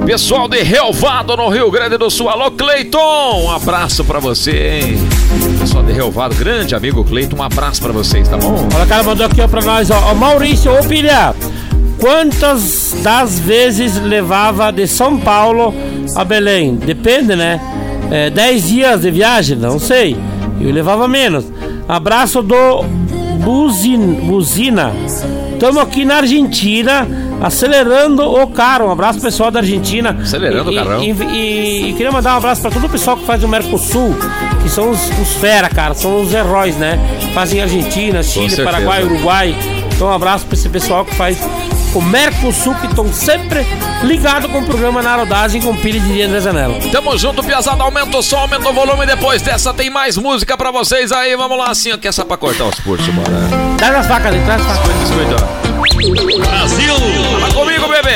[0.09, 2.29] Pessoal de Relvado, no Rio Grande do Sul.
[2.29, 4.97] Alô, Cleiton, um abraço pra você, hein?
[5.59, 8.67] Pessoal de Relvado, grande amigo Cleiton, um abraço pra vocês, tá bom?
[8.73, 10.09] Olha, o cara mandou aqui ó, pra nós, ó.
[10.09, 10.77] ó Maurício, ô
[11.99, 15.71] quantas das vezes levava de São Paulo
[16.15, 16.73] a Belém?
[16.75, 17.61] Depende, né?
[18.09, 19.57] É, dez dias de viagem?
[19.57, 20.17] Não sei.
[20.59, 21.45] Eu levava menos.
[21.87, 22.81] Abraço do
[23.43, 24.91] Buzin, Buzina.
[25.53, 27.07] Estamos aqui na Argentina,
[27.41, 28.87] acelerando o carro.
[28.87, 30.17] Um abraço pessoal da Argentina.
[30.21, 31.03] Acelerando E- o carrão.
[31.03, 34.15] E, e- e queria mandar um abraço para todo o pessoal que faz o Mercosul,
[34.61, 36.99] que são os, os fera, cara, são os heróis, né?
[37.33, 38.63] Fazem Argentina, Chile.
[38.63, 39.55] Paraguai, Uruguai.
[39.93, 41.37] Então um abraço para esse pessoal que faz
[41.93, 43.65] o Mercosul, que estão sempre
[44.03, 46.75] ligados com o programa na rodagem com pilha de André Zanella.
[46.91, 47.83] Tamo junto, Piazada.
[47.83, 49.05] Aumenta o som, aumenta o volume.
[49.05, 51.35] Depois dessa tem mais música pra vocês aí.
[51.35, 53.29] Vamos lá, assim, ó, que essa pra cortar os pulsos, bora.
[53.77, 54.93] Traz as facas ali, traz as facas.
[54.99, 55.68] Biscoito, biscoito.
[55.99, 56.95] Brasil!
[56.95, 58.09] Fala comigo, bebê!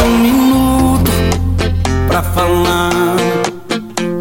[0.00, 1.10] Um minuto
[2.06, 3.16] pra falar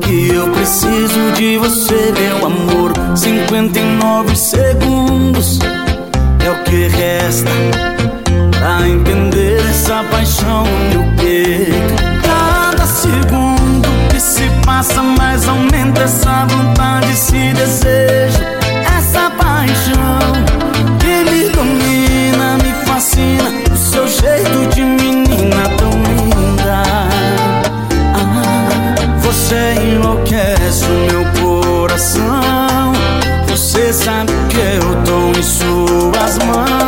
[0.01, 2.93] que eu preciso de você, meu amor.
[3.15, 5.59] 59 segundos
[6.43, 7.51] é o que resta
[8.65, 9.32] a entender
[9.83, 12.03] essa paixão no meu peito.
[12.23, 18.39] Cada segundo que se passa, mais aumenta essa vontade, esse desejo,
[18.97, 20.19] essa paixão
[20.99, 23.51] que me domina, me fascina.
[23.73, 26.83] O seu jeito de menina tão linda.
[28.15, 28.35] Ah,
[29.19, 32.93] você enlouquece o meu coração.
[33.47, 36.82] Você sabe que eu tô em suas mãos.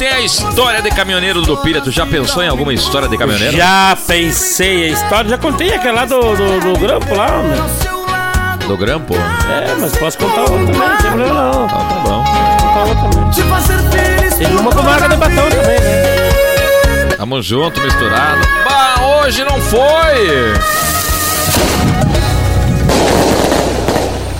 [0.00, 1.82] Tem a história de caminhoneiro do Pilha.
[1.82, 3.54] Tu já pensou em alguma história de caminhoneiro?
[3.54, 8.78] Já pensei a história, já contei aquela lá do, do, do grampo lá, lado, Do
[8.78, 9.14] Grampo?
[9.14, 11.64] É, mas posso contar outra também, não tem problema não.
[11.66, 12.24] Ah, tá bom.
[12.24, 13.30] Posso contar outra também.
[13.30, 17.16] te fazer feliz Tem uma com marca de batom também, né?
[17.18, 18.40] Tamo junto, misturado.
[18.64, 20.54] Bah, hoje não foi!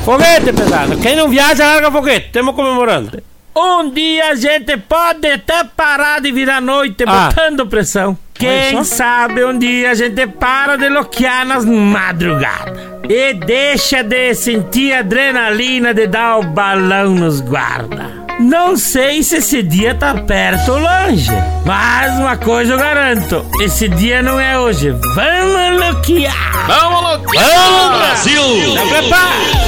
[0.06, 0.96] Foguete, pesado.
[0.96, 2.26] Quem não viaja, larga foguete.
[2.28, 3.29] Estamos comemorando.
[3.54, 8.16] Um dia a gente pode até parar de virar noite botando pressão.
[8.32, 12.78] Quem sabe um dia a gente para de loquear nas madrugadas.
[13.08, 18.08] E deixa de sentir a adrenalina de dar o balão nos guarda.
[18.38, 21.30] Não sei se esse dia tá perto ou longe.
[21.66, 24.90] Mas uma coisa eu garanto: esse dia não é hoje.
[25.14, 26.66] Vamos loquear!
[26.66, 27.32] Vamos, louco!
[27.34, 28.42] Vamos, Brasil!
[28.74, 29.60] Tá preparado?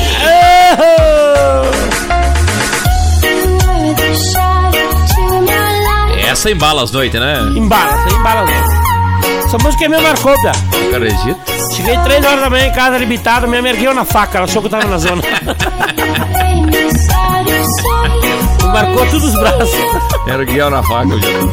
[6.32, 7.38] Essa embala as noites, né?
[7.54, 9.44] Embala, você embala não.
[9.44, 10.52] Essa música me marcou, Pia.
[10.88, 11.38] Acredito.
[11.76, 14.68] Cheguei três horas da manhã em casa, limitado, me ergueu na faca, ela achou que
[14.68, 15.20] eu tava na zona.
[18.72, 19.68] Marcou todos os braços.
[20.26, 21.12] Era o guião na faca.
[21.12, 21.50] eu já tô.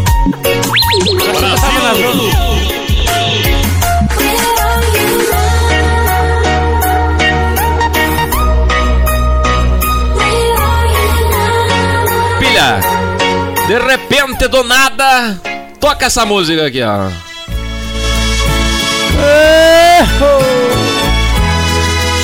[13.70, 15.40] De repente, do nada,
[15.80, 17.08] toca essa música aqui, ó.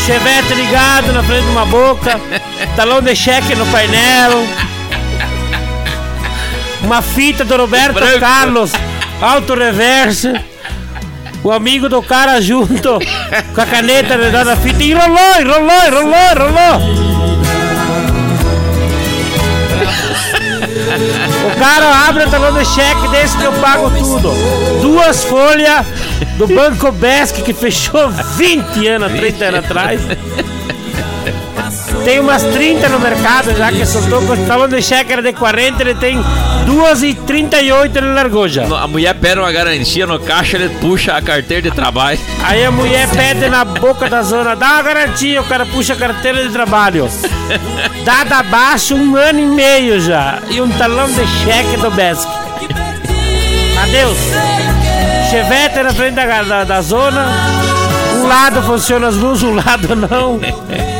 [0.08, 2.20] Chevette ligado na frente de uma boca,
[2.76, 4.44] talão de cheque no painel,
[6.82, 8.20] uma fita do Roberto Branco.
[8.20, 8.72] Carlos,
[9.22, 10.34] auto reverse,
[11.44, 12.98] o amigo do cara junto
[13.54, 15.92] com a caneta da fita e rolou, e rolou,
[21.46, 24.34] O cara abre o talão de cheque desse que eu pago tudo.
[24.82, 25.86] Duas folhas
[26.38, 30.02] do Banco Besc que fechou 20 anos, 30 anos atrás.
[32.06, 35.96] Tem umas 30 no mercado já que soltou talão de cheque era de 40, ele
[35.96, 36.24] tem
[36.64, 38.64] duas e 38 ele largou já.
[38.64, 42.20] A mulher pede uma garantia no caixa, ele puxa a carteira de trabalho.
[42.44, 45.96] Aí a mulher pede na boca da zona, dá uma garantia, o cara puxa a
[45.96, 47.10] carteira de trabalho.
[48.06, 50.38] Dada abaixo um ano e meio já.
[50.52, 52.28] E um talão de cheque do Besc.
[53.82, 54.18] Adeus.
[55.32, 57.26] Chevette na frente da, da, da zona.
[58.16, 60.40] Um lado funciona as luzes, um lado não.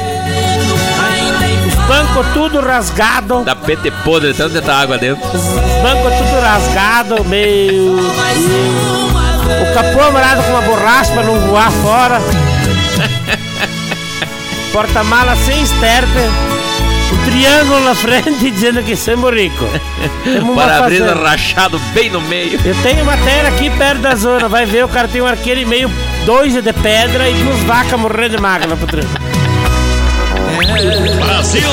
[1.86, 3.44] Os bancos tudo rasgado.
[3.44, 5.24] Dá PT podre, tanto de água dentro.
[5.28, 5.44] Os
[5.84, 8.00] bancos tudo rasgado, meio.
[8.00, 12.20] O capô amarrado com uma borracha pra não voar fora.
[14.74, 16.20] Porta-mala sem esterpe.
[17.14, 19.70] um triângulo na frente dizendo que somos ricos.
[20.56, 22.60] Para-brisa rachado bem no meio.
[22.66, 25.66] Eu tenho matéria aqui perto da zona, vai ver, o cara tem um arqueiro e
[25.66, 25.92] meio,
[26.26, 29.06] dois de pedra e duas vacas morrendo de máquina pro trem.
[30.56, 31.70] Brasil!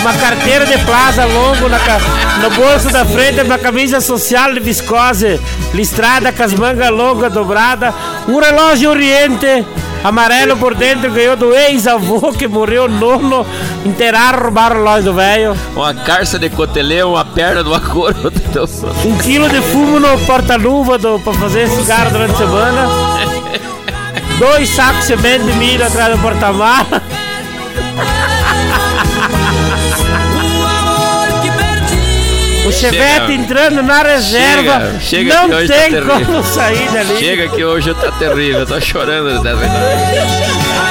[0.00, 1.78] Uma carteira de plaza longo na
[2.42, 5.40] no bolso da frente, uma camisa social de viscose
[5.72, 7.94] listrada com as mangas longas dobradas,
[8.28, 9.64] um relógio oriente
[10.02, 13.46] amarelo por dentro ganhou do ex-avô que morreu nono,
[13.84, 15.56] enterraram, roubaram o relógio do velho.
[15.76, 18.30] Uma carça de cotelê, uma perna de outra.
[19.04, 22.88] Um quilo de fumo no porta-luva do- pra fazer cigarro durante a semana.
[24.38, 26.86] Dois sacos de semente de milho atrás do porta-mala.
[32.70, 34.92] O Chevette entrando na reserva.
[35.00, 36.24] Chega, chega não que hoje tá tem terrível.
[36.26, 37.16] como sair dali.
[37.18, 40.90] Chega que hoje tá terrível, eu tô chorando de verdade.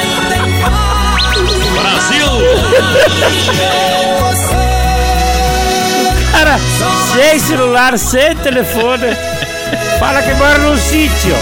[6.32, 6.58] Cara,
[7.14, 9.16] sem celular, sem telefone.
[10.00, 11.36] Fala que mora num sítio.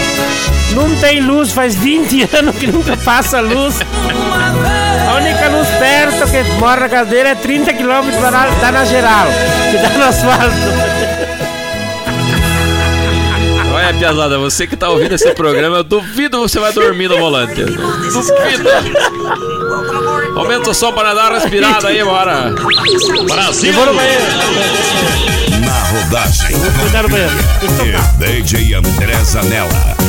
[0.74, 3.78] Não tem luz, faz 20 anos que nunca passa luz.
[5.48, 9.26] Luz perto que mora na casa dele é 30 quilômetros da na, dá na geral,
[9.70, 10.98] que dá no asfalto.
[13.74, 17.64] Olha, Piazada, você que tá ouvindo esse programa, eu duvido você vai dormir no volante.
[17.64, 18.68] Duvido.
[20.36, 22.54] Aumenta o som para dar uma respirada aí, bora.
[23.26, 23.72] Brasil!
[23.72, 24.22] Vou no banheiro.
[25.64, 27.08] Na rodagem Cuidado
[28.24, 30.07] e DJ André Zanella.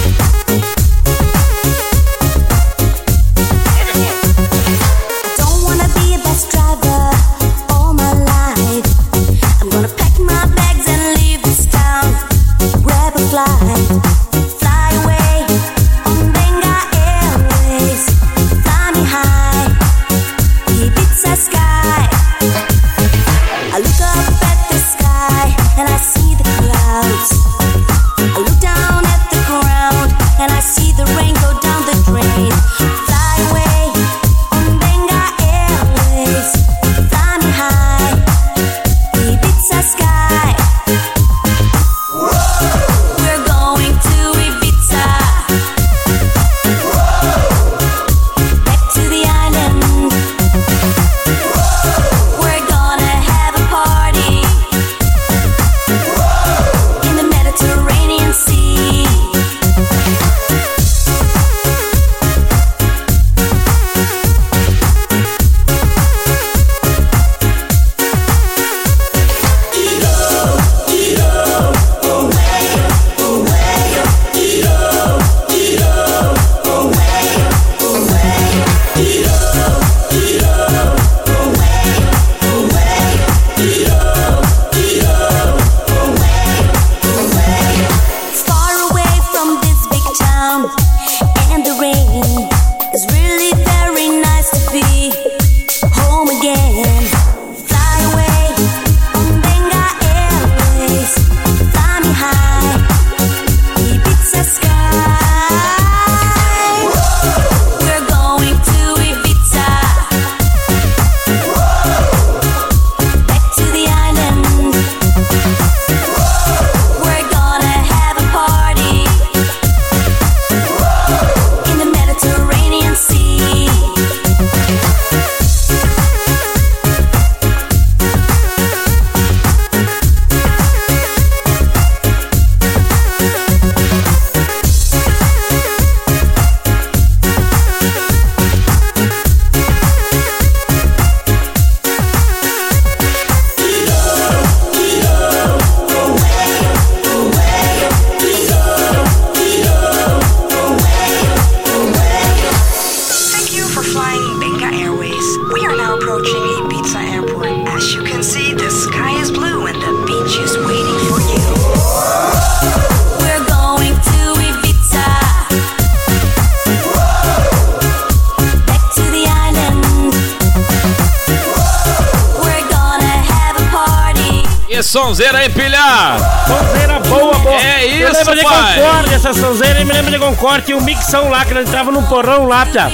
[180.40, 182.90] Concorde, tinha um mixão lá, que nós entrava num porão lá, pia.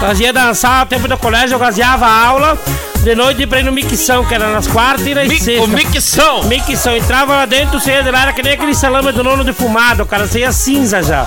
[0.00, 2.56] Nós ia dançar o tempo do colégio, eu gaseava a aula,
[3.02, 5.64] de noite pra ir no micção, que era nas quartas e nas Mi- sextas.
[5.64, 6.44] o micção.
[6.44, 6.96] Micção.
[6.96, 10.06] Entrava lá dentro, você ia de lá, era que nem aquele salame do nono defumado,
[10.06, 10.26] cara.
[10.26, 11.26] Você ia cinza já.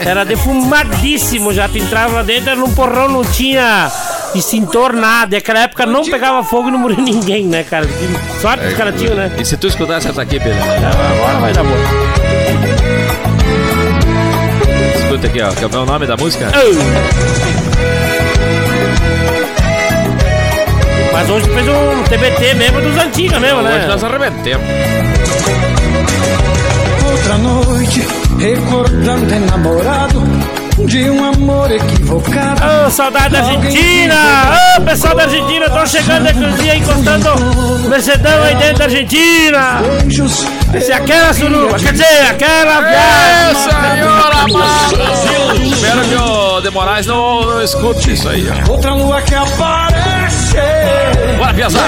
[0.00, 1.68] Era defumadíssimo já.
[1.68, 3.90] Tu entrava lá dentro, era num porrão, não tinha
[4.34, 5.34] extintor, nada.
[5.34, 7.86] E naquela época não pegava fogo e não morria ninguém, né, cara?
[7.86, 9.32] Que Sorte que os caras tinham, né?
[9.38, 10.58] E se tu escutasse essa aqui, Pedro?
[10.62, 12.23] Agora vai dar boa.
[14.96, 15.48] Escuta aqui, ó.
[15.50, 16.50] Quer ver o nome da música?
[21.12, 23.76] Mas hoje fez um TBT mesmo dos antigos mesmo, né?
[23.76, 24.66] Hoje nós arrebentemos.
[27.10, 28.06] Outra noite,
[28.38, 30.22] recordando enamorado
[30.78, 32.60] de um amor equivocado.
[32.86, 34.14] Ô, saudade da Argentina!
[34.78, 39.80] Ô, pessoal da Argentina, tô chegando aqui dia encostando o Mercedão aí dentro da Argentina!
[40.02, 40.44] Beijos,
[40.74, 43.62] Esse é aquela suruba, quer dizer, aquela viagem!
[43.62, 45.64] senhora amada!
[45.64, 48.72] Espero que o De Moraes não, não escute isso aí, ó.
[48.72, 50.56] outra lua que aparece.
[51.38, 51.84] Bora, Piazada.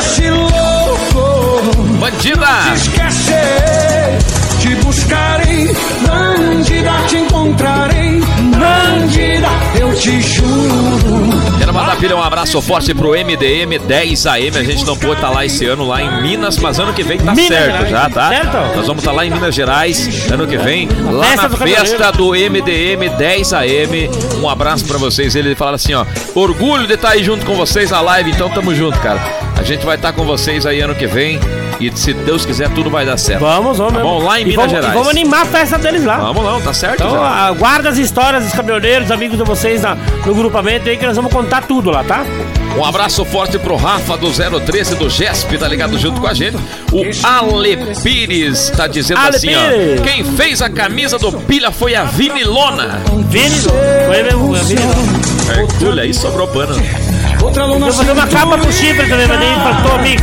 [2.00, 2.46] Bandida!
[2.74, 4.18] esquecer.
[4.60, 5.70] Te buscarei,
[6.06, 8.20] bandida, te encontrarei.
[8.66, 9.48] Bandida,
[9.78, 11.30] eu te juro.
[11.58, 14.56] Quero mandar pilha um abraço forte pro MDM 10AM.
[14.56, 17.18] A gente não pôde estar lá esse ano, lá em Minas, mas ano que vem
[17.18, 17.90] tá Minas certo Gerais.
[17.90, 18.28] já, tá?
[18.28, 18.76] Certo?
[18.76, 22.12] Nós vamos estar lá em Minas Gerais ano que vem, lá Festa na do festa
[22.12, 24.10] do MDM 10AM.
[24.42, 25.36] Um abraço pra vocês.
[25.36, 26.04] Ele fala assim, ó,
[26.34, 29.20] orgulho de estar aí junto com vocês na live, então tamo junto, cara.
[29.56, 31.38] A gente vai estar com vocês aí ano que vem
[31.80, 33.40] e se Deus quiser tudo vai dar certo.
[33.40, 34.92] Vamos, vamos Tá bom, lá em E Minas vamos, Gerais.
[34.92, 36.16] E vamos animar a festa deles lá.
[36.18, 37.46] Vamos não, tá certo Então, já.
[37.46, 41.32] aguarda as histórias dos caminhoneiros, amigos de vocês na- no grupamento aí que nós vamos
[41.32, 42.24] contar tudo lá, tá?
[42.76, 46.56] Um abraço forte pro Rafa do 013 do GESP, tá ligado junto com a gente.
[46.92, 50.00] O Ale Pires tá dizendo Ale assim, Pires.
[50.00, 50.02] ó.
[50.02, 53.00] Quem fez a camisa do Pilha foi a Vinilona.
[53.30, 53.56] Vini,
[54.06, 54.82] foi mesmo, a Vini.
[55.56, 56.74] Hercúlea, aí sobrou pano.
[57.42, 60.22] Outra luna Vou fazer uma capa pro chifre também, mas nem faltou, amigo.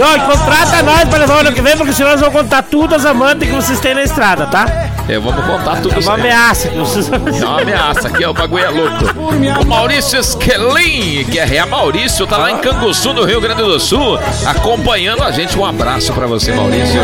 [0.00, 2.62] E ó, contrata nós pra levar o ano que vem, porque senão nós vamos contar
[2.62, 4.64] tudo as amantes que vocês têm na estrada, tá?
[5.06, 6.20] É, vamos contar tudo É isso uma aí.
[6.22, 9.60] ameaça que vocês É uma ameaça aqui, ó, o bagulho é louco.
[9.60, 14.18] O Maurício Esquelin, que é Maurício, tá lá em Canguçu, no Rio Grande do Sul,
[14.46, 15.58] acompanhando a gente.
[15.58, 17.02] Um abraço pra você, Maurício.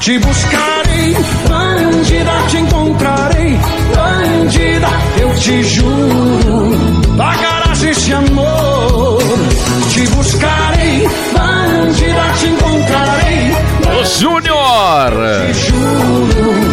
[0.00, 1.14] Te buscarei,
[1.48, 3.56] bandida, te encontrarei,
[3.94, 4.88] bandida,
[5.20, 7.01] eu te juro.
[7.22, 9.22] Pagarás esse amor.
[9.92, 13.52] Te buscarei, bandida, te encontrarei,
[14.00, 15.12] O Júnior!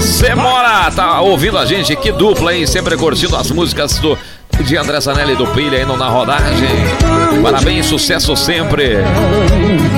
[0.01, 1.95] Você mora, tá ouvindo a gente?
[1.95, 2.65] Que dupla, hein?
[2.65, 4.17] Sempre curtindo as músicas do
[4.63, 6.67] de André Zanelli e do Pilha indo na rodagem.
[7.43, 8.97] Parabéns, sucesso sempre.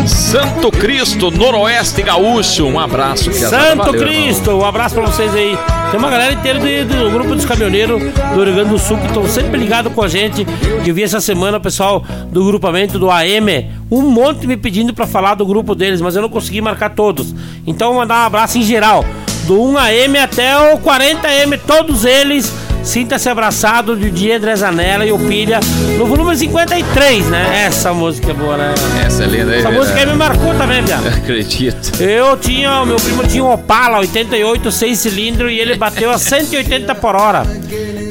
[0.05, 2.65] Santo Cristo, Noroeste Gaúcho.
[2.65, 3.69] Um abraço, Piazada.
[3.69, 4.07] Santo Valeu, irmão.
[4.07, 5.57] Cristo, um abraço pra vocês aí.
[5.91, 9.27] Tem uma galera inteira do grupo dos caminhoneiros do Rio Grande do Sul que estão
[9.27, 10.47] sempre ligados com a gente.
[10.85, 15.05] Eu vi essa semana o pessoal do grupamento do AM, um monte me pedindo pra
[15.05, 17.35] falar do grupo deles, mas eu não consegui marcar todos.
[17.67, 19.03] Então mandar um abraço em geral,
[19.45, 22.60] do 1AM até o 40AM, todos eles.
[22.83, 25.59] Sinta-se abraçado de dia Zanella e o Pilha
[25.97, 27.65] no volume 53, né?
[27.65, 28.73] Essa música é boa, né?
[29.05, 31.07] Essa é linda aí, Essa música aí me marcou também, viado.
[31.15, 32.01] Acredito.
[32.01, 36.95] Eu tinha, meu primo tinha um Opala 88, 6 cilindros e ele bateu a 180
[36.95, 37.43] por hora.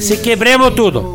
[0.01, 1.15] Se quebremos tudo.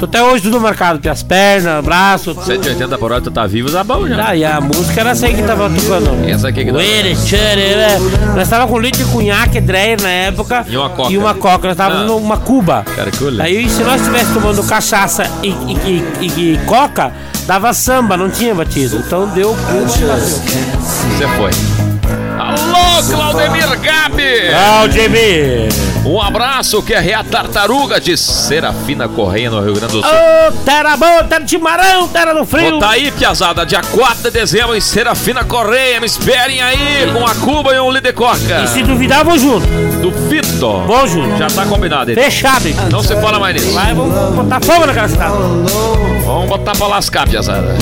[0.00, 2.46] Tô até hoje tudo marcado, as pernas, braço, tudo.
[2.46, 4.28] 180 por hora, tu tá vivo, tá bom já.
[4.28, 6.26] Ah, e a música era essa aí que tava tocando.
[6.26, 6.78] Essa aqui que dá.
[6.78, 7.98] Uere, tchere, né?
[8.34, 10.64] Nós tava com litro de cunhaque, Dreyer na época.
[10.66, 11.12] E uma coca.
[11.12, 11.68] E uma coca.
[11.68, 12.04] Nós tava Ah.
[12.04, 12.82] numa cuba.
[12.96, 13.44] Caracula.
[13.44, 17.12] Aí se nós estivéssemos tomando cachaça e, e- e- e- e coca,
[17.46, 18.96] dava samba, não tinha batido.
[19.06, 20.16] Então deu cuba.
[20.16, 21.50] Você foi.
[23.00, 24.50] Alô, Claudemir Gabi!
[24.50, 25.68] Claudemir!
[26.04, 30.10] Um abraço, que é a Tartaruga de Serafina Correia, no Rio Grande do Sul.
[30.10, 32.78] Ô, terra boa, terra de chimarrão, terra do frio.
[32.78, 35.98] Tá aí, piazada, dia 4 de dezembro em Serafina Correia.
[35.98, 38.62] Me esperem aí com a Cuba e um Lidecoca.
[38.64, 39.66] E se duvidar, vou junto.
[39.66, 40.80] Do Fito.
[40.86, 41.38] Vou junto.
[41.38, 42.14] Já tá combinado aí.
[42.14, 42.88] Fechado, então.
[42.90, 43.72] Não se fala mais nisso.
[43.72, 45.34] Vai, vamos botar fogo naquela cidade.
[46.40, 47.76] Vamos botar pra lascar, piazada.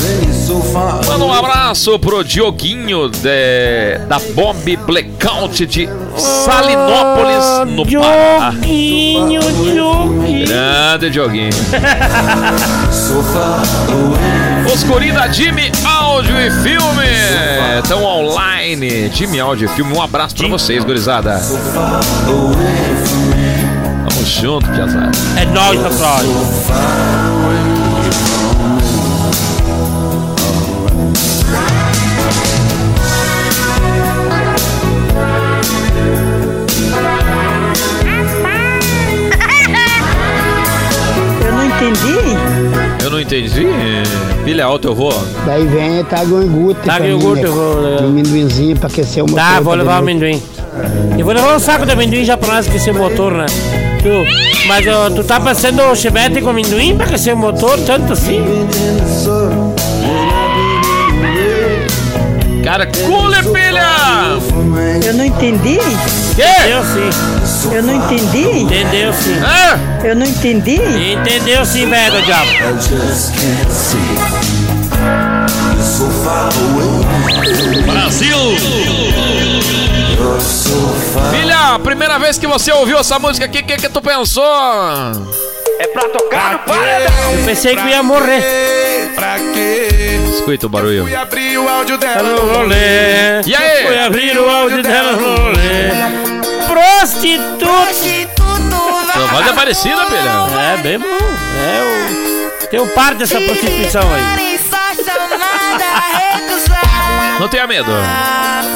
[1.07, 8.51] Manda um abraço pro Dioguinho de- da Bomb Blackout de Salinópolis, no Pará.
[8.51, 10.47] Dioguinho, Dioguinho.
[10.49, 11.51] Grande Dioguinho.
[14.75, 17.07] Os guri da Jimmy Áudio e Filme
[17.81, 19.09] estão online.
[19.15, 21.41] Jimmy Áudio e Filme, um abraço pra vocês, gurizada.
[24.09, 25.13] Tamo junto, piazada.
[25.41, 25.91] É nóis, na
[43.19, 43.67] não entendi.
[44.45, 45.13] Pilha alta eu vou.
[45.45, 46.81] Daí vem tá iogurte.
[46.83, 47.81] Tá pra mim, iogurte, eu vou.
[47.81, 49.43] Um amendoinzinho pra aquecer o motor.
[49.45, 50.41] Tá, vou levar o amendoim.
[51.19, 53.47] E vou levar um saco de amendoim já pra nós aquecer o motor, né?
[54.01, 58.13] Tu, mas ó, tu tá passando o chevette com amendoim pra aquecer o motor, tanto
[58.13, 58.41] assim?
[62.63, 64.39] Cara, cule, pilha!
[65.05, 65.79] Eu não entendi.
[65.79, 67.75] Entendeu sim.
[67.75, 68.63] Eu não entendi.
[68.63, 69.37] Entendeu sim.
[70.05, 70.81] Eu não entendi.
[71.13, 72.51] Entendeu sim, velho do diabo.
[77.87, 78.37] Brasil!
[81.31, 84.45] Filha, primeira vez que você ouviu essa música aqui, o que, que tu pensou?
[85.81, 87.33] É pra tocar no paredão.
[87.39, 89.13] Eu pensei que ia morrer.
[89.15, 89.98] Pra quê?
[90.39, 91.03] Escuta o barulho.
[91.03, 93.43] Fui abrir o áudio dela no rolê.
[93.45, 93.87] E aí?
[93.87, 95.91] Fui abrir o áudio dela no rolê.
[96.67, 97.67] Prostituta.
[99.13, 100.31] Tua voz é parecida, filha.
[100.73, 101.07] É, bem bom.
[101.07, 102.69] É o...
[102.69, 104.23] Tem um par dessa prostituição aí.
[107.41, 107.91] Não tenha medo.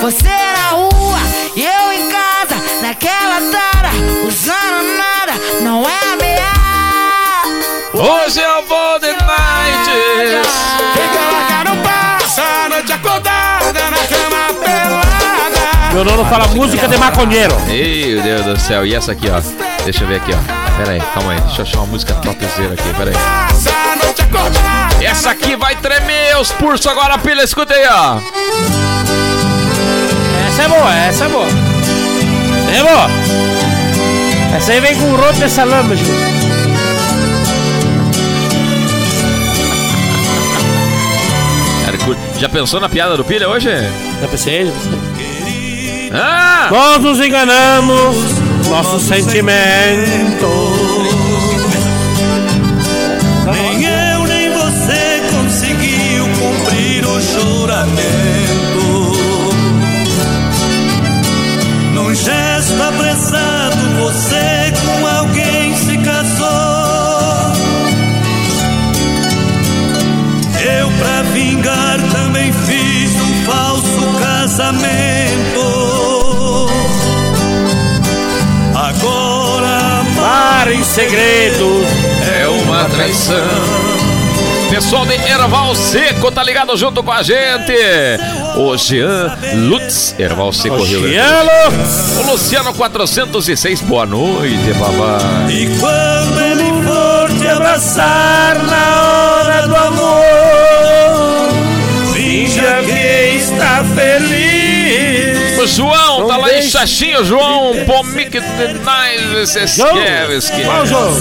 [0.00, 1.18] Você na rua
[1.54, 3.90] e eu em casa, naquela tara,
[4.26, 5.32] usando nada,
[5.62, 6.52] não é ameaça.
[7.94, 8.82] Hoje eu vou
[15.93, 17.55] Meu nono fala música de maconheiro.
[17.66, 18.86] Meu Deus do céu.
[18.86, 19.40] E essa aqui, ó.
[19.84, 20.76] Deixa eu ver aqui, ó.
[20.78, 21.40] Pera aí, calma aí.
[21.43, 25.05] Deixa eu achar uma música topzera aqui, pera aí.
[25.05, 27.43] Essa aqui vai tremer os pulsos agora, pilha.
[27.43, 28.16] Escuta aí, ó.
[30.49, 31.47] Essa é boa, essa é boa.
[32.74, 33.11] É boa.
[34.57, 36.05] Essa aí vem com um roto de salame, Ju.
[41.84, 43.68] Cara, cur- Já pensou na piada do pilha hoje?
[44.20, 45.01] Já pensei, já pensei.
[46.14, 46.68] Ah!
[46.70, 48.16] Nós nos enganamos,
[48.68, 49.52] nossos sentimentos.
[53.50, 59.12] Nem eu nem você conseguiu cumprir o juramento.
[61.94, 67.52] Num gesto apressado, você com alguém se casou.
[70.60, 75.32] Eu, pra vingar, também fiz um falso casamento.
[80.83, 81.87] Em segredo.
[82.41, 83.37] É uma traição.
[84.68, 87.72] Pessoal de Erval Seco, tá ligado junto com a gente?
[88.57, 91.16] O Jean Lutz, Erval Seco O Rio Grande.
[92.18, 95.18] O Luciano 406, boa noite, babá.
[95.49, 101.49] E quando ele for te abraçar na hora do amor,
[102.12, 105.32] finja que está feliz.
[105.62, 110.64] O João, tá Não lá em Xaxinho, João Pomik Denaiskevski.
[110.64, 111.12] Qual João?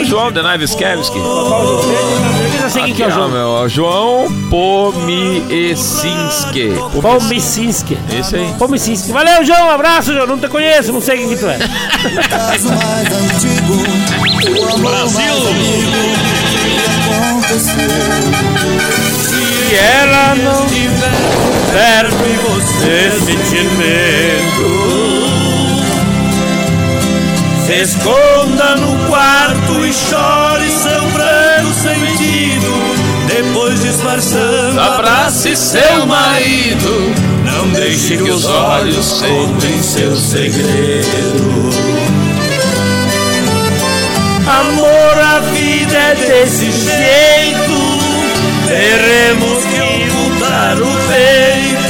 [0.00, 1.18] O João Denaiskevski.
[1.18, 3.28] Eu sei quem que é o João.
[3.28, 6.72] meu, o João Pomiesinski.
[7.02, 7.98] Pomicinski.
[8.18, 8.54] Esse aí.
[8.58, 9.12] Pomicinski.
[9.12, 9.66] Valeu, João.
[9.66, 10.26] Um abraço, João.
[10.26, 11.58] Não te conheço, não sei quem que tu é.
[12.26, 13.84] caso mais antigo,
[14.48, 15.34] o amor Brasil.
[19.68, 22.08] Se ela não tiver
[22.42, 24.66] você sentimento,
[27.66, 32.72] Se esconda no quarto e chore seu pranto sentido.
[33.26, 37.14] Depois disfarçando, Abrace seu marido.
[37.44, 41.68] Não deixe que os olhos contem seu segredo.
[44.46, 47.87] amor, a vida é desse jeito.
[48.68, 51.88] Teremos que ocultar o peito.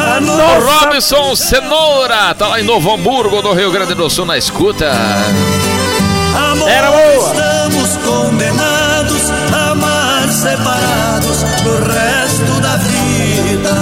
[0.00, 4.24] A O nossa Robson Cenoura, tá lá em Novo Hamburgo, do Rio Grande do Sul,
[4.26, 4.90] na escuta.
[6.52, 7.32] amor, Era boa.
[7.32, 13.74] estamos condenados a amar separados pro resto da vida.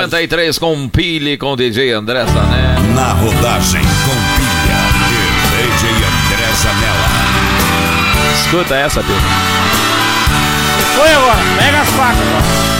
[0.00, 2.74] 53 com Pile com DJ André Sané.
[2.94, 4.80] Na rodagem com pilha
[5.10, 7.08] e DJ André Zanella.
[8.40, 9.20] Escuta essa, Pile.
[10.96, 12.70] Foi agora, pega as facas agora.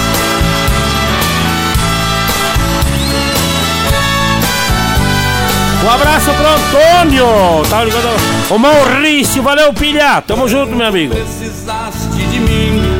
[5.84, 8.08] Um abraço pro Antônio, tá ligado?
[8.48, 10.22] O Maurício, valeu, pilha.
[10.26, 11.14] Tamo junto, meu amigo.
[11.14, 12.98] Precisaste de mim,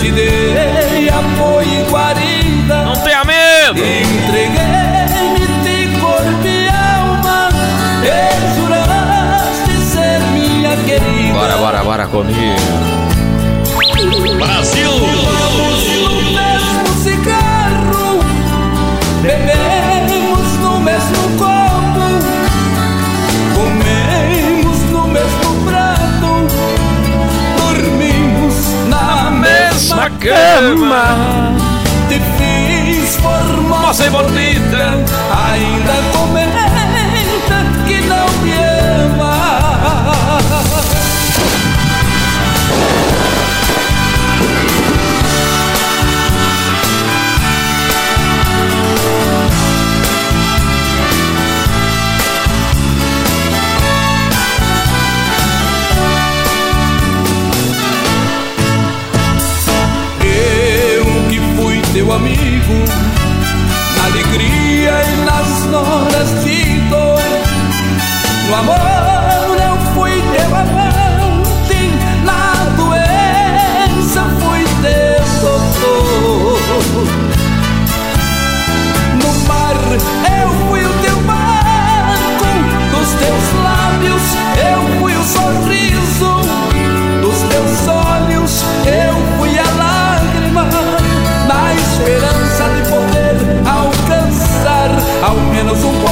[0.00, 2.47] te dei apoio e guarida.
[2.68, 3.78] Não tenha medo!
[3.80, 7.48] Entreguei-me de corpo e alma,
[8.04, 8.06] e
[8.56, 11.32] juraste ser minha querida.
[11.32, 12.56] Bora, bora, bora comigo.
[14.38, 14.90] Brasil!
[14.90, 18.20] No mesmo cigarro,
[19.22, 22.06] bebemos no mesmo copo,
[23.54, 26.46] comemos no mesmo prato,
[27.56, 28.56] dormimos
[28.88, 31.56] na mesma cama.
[33.18, 36.97] Te fiz formosa e bonita, ainda comenta
[62.08, 62.74] teu amigo,
[63.96, 67.20] na alegria e nas horas de dor.
[68.48, 69.17] No amor
[95.68, 96.07] ao menos um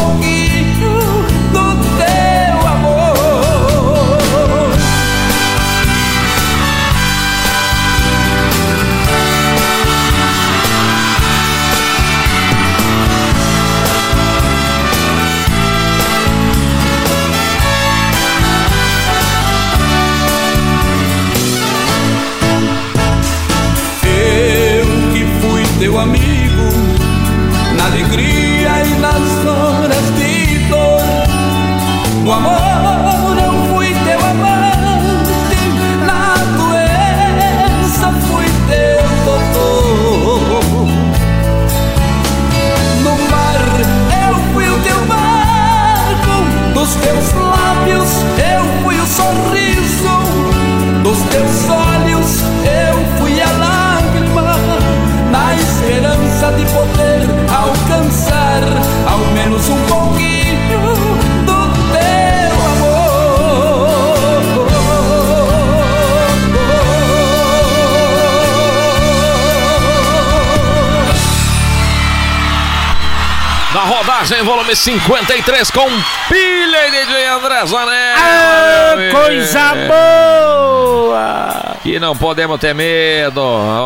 [74.86, 75.88] 53 com
[76.28, 78.16] Pilha e DJ André Zanella.
[78.16, 81.76] Ah, meu coisa boa!
[81.84, 83.42] E não podemos ter medo.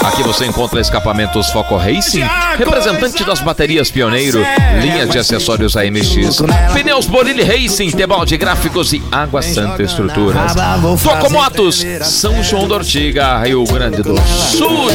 [0.04, 2.26] Aqui você encontra escapamentos Foco Racing,
[2.58, 4.46] representante das baterias Pioneiro,
[4.82, 6.42] linha de acessórios AMX,
[6.74, 10.52] pneus Borilli Racing, Tebalde Gráficos e Água Santa Estruturas.
[11.02, 14.90] Tocomotos, São João da Ortiga, Rio Grande do Sul.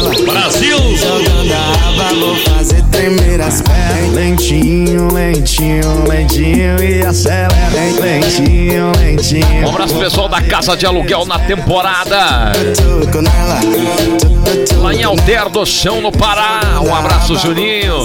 [0.00, 0.22] Tchê.
[0.24, 0.78] Brasil!
[0.96, 4.12] Jogando a aba, vou fazer tremer as pernas.
[4.14, 7.48] lentinho, lentinho, lentinho e acelera.
[8.00, 9.66] Lentinho, lentinho.
[9.66, 12.52] Um abraço pessoal da Casa de Aluguel na temporada.
[14.80, 16.60] Lá em Alter do Chão, no Pará.
[16.80, 18.04] Um abraço, Juninho.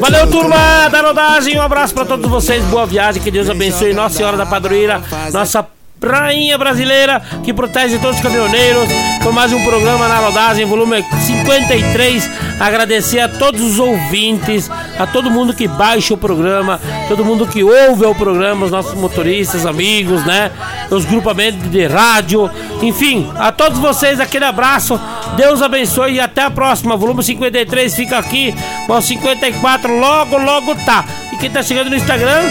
[0.00, 1.58] Valeu, turma da rodagem.
[1.58, 2.64] Um abraço pra todos vocês.
[2.64, 3.22] Boa viagem.
[3.22, 5.66] Que Deus abençoe Nossa Senhora da Padroeira, nossa
[6.02, 8.88] prainha brasileira que protege todos os caminhoneiros.
[9.22, 12.28] Foi mais um programa na rodagem, volume 53.
[12.58, 17.62] Agradecer a todos os ouvintes, a todo mundo que baixa o programa, todo mundo que
[17.62, 20.50] ouve o programa, os nossos motoristas, amigos, né?
[20.90, 22.50] Os grupamentos de rádio,
[22.82, 25.00] enfim, a todos vocês aquele abraço.
[25.36, 26.96] Deus abençoe e até a próxima.
[26.96, 28.52] Volume 53 fica aqui.
[28.88, 31.04] O 54 logo, logo tá.
[31.32, 32.42] E quem tá chegando no Instagram,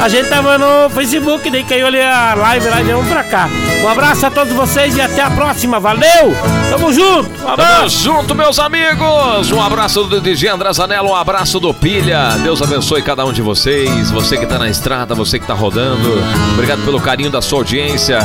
[0.00, 3.48] a gente tava no Facebook, daí caiu ali a live lá e vamos pra cá.
[3.82, 5.78] Um abraço a todos vocês e até a próxima.
[5.78, 6.34] Valeu!
[6.70, 7.28] Tamo junto!
[7.30, 7.98] Um Tamo abraço!
[8.02, 9.52] junto, meus amigos.
[9.52, 12.30] Um abraço do DJ André Zanella, um abraço do Pilha.
[12.42, 14.10] Deus abençoe cada um de vocês.
[14.10, 16.10] Você que tá na estrada, você que tá rodando.
[16.54, 18.18] Obrigado pelo carinho da sua audiência.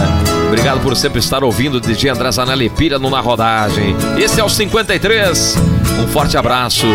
[0.56, 3.94] Obrigado por sempre estar ouvindo DJ André Zanella Pilha no Na Rodagem.
[4.18, 5.58] Esse é o 53.
[6.00, 6.88] Um forte abraço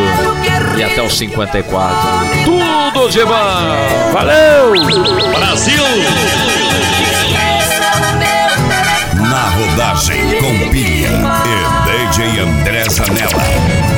[0.78, 1.94] e até o 54.
[2.42, 4.12] Tudo de bom.
[4.14, 4.72] Valeu!
[5.34, 5.84] Brasil!
[9.14, 11.10] Na rodagem com pilha
[11.44, 13.89] e DJ André Zanella.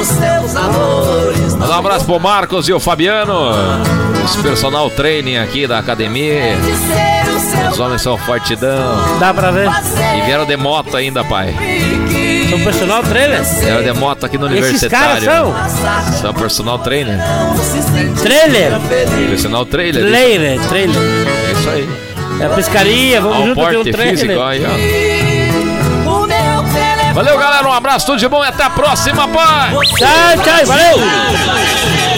[0.00, 3.50] Quando seus amores um abraço pro Marcos e o Fabiano.
[4.24, 6.56] Os personal training aqui da academia.
[7.70, 8.96] Os homens são fortidão.
[9.18, 9.68] Dá pra ver?
[10.16, 11.54] E vieram de moto ainda, pai.
[12.48, 13.44] São personal trailer?
[13.44, 15.54] Vieram de moto aqui no Esses caras universitário.
[16.12, 17.18] são São personal trainer.
[18.22, 18.72] trailer.
[19.28, 20.06] Personal trailer.
[20.06, 20.96] Trailer, trailer.
[20.96, 21.88] É isso aí.
[22.40, 24.46] É a pescaria, vamos o junto ter um porte físico trailer.
[24.46, 25.09] aí, ó.
[27.14, 27.68] Valeu, galera.
[27.68, 29.70] Um abraço, tudo de bom e até a próxima, pai.
[29.70, 32.09] Tchau, tchau, valeu!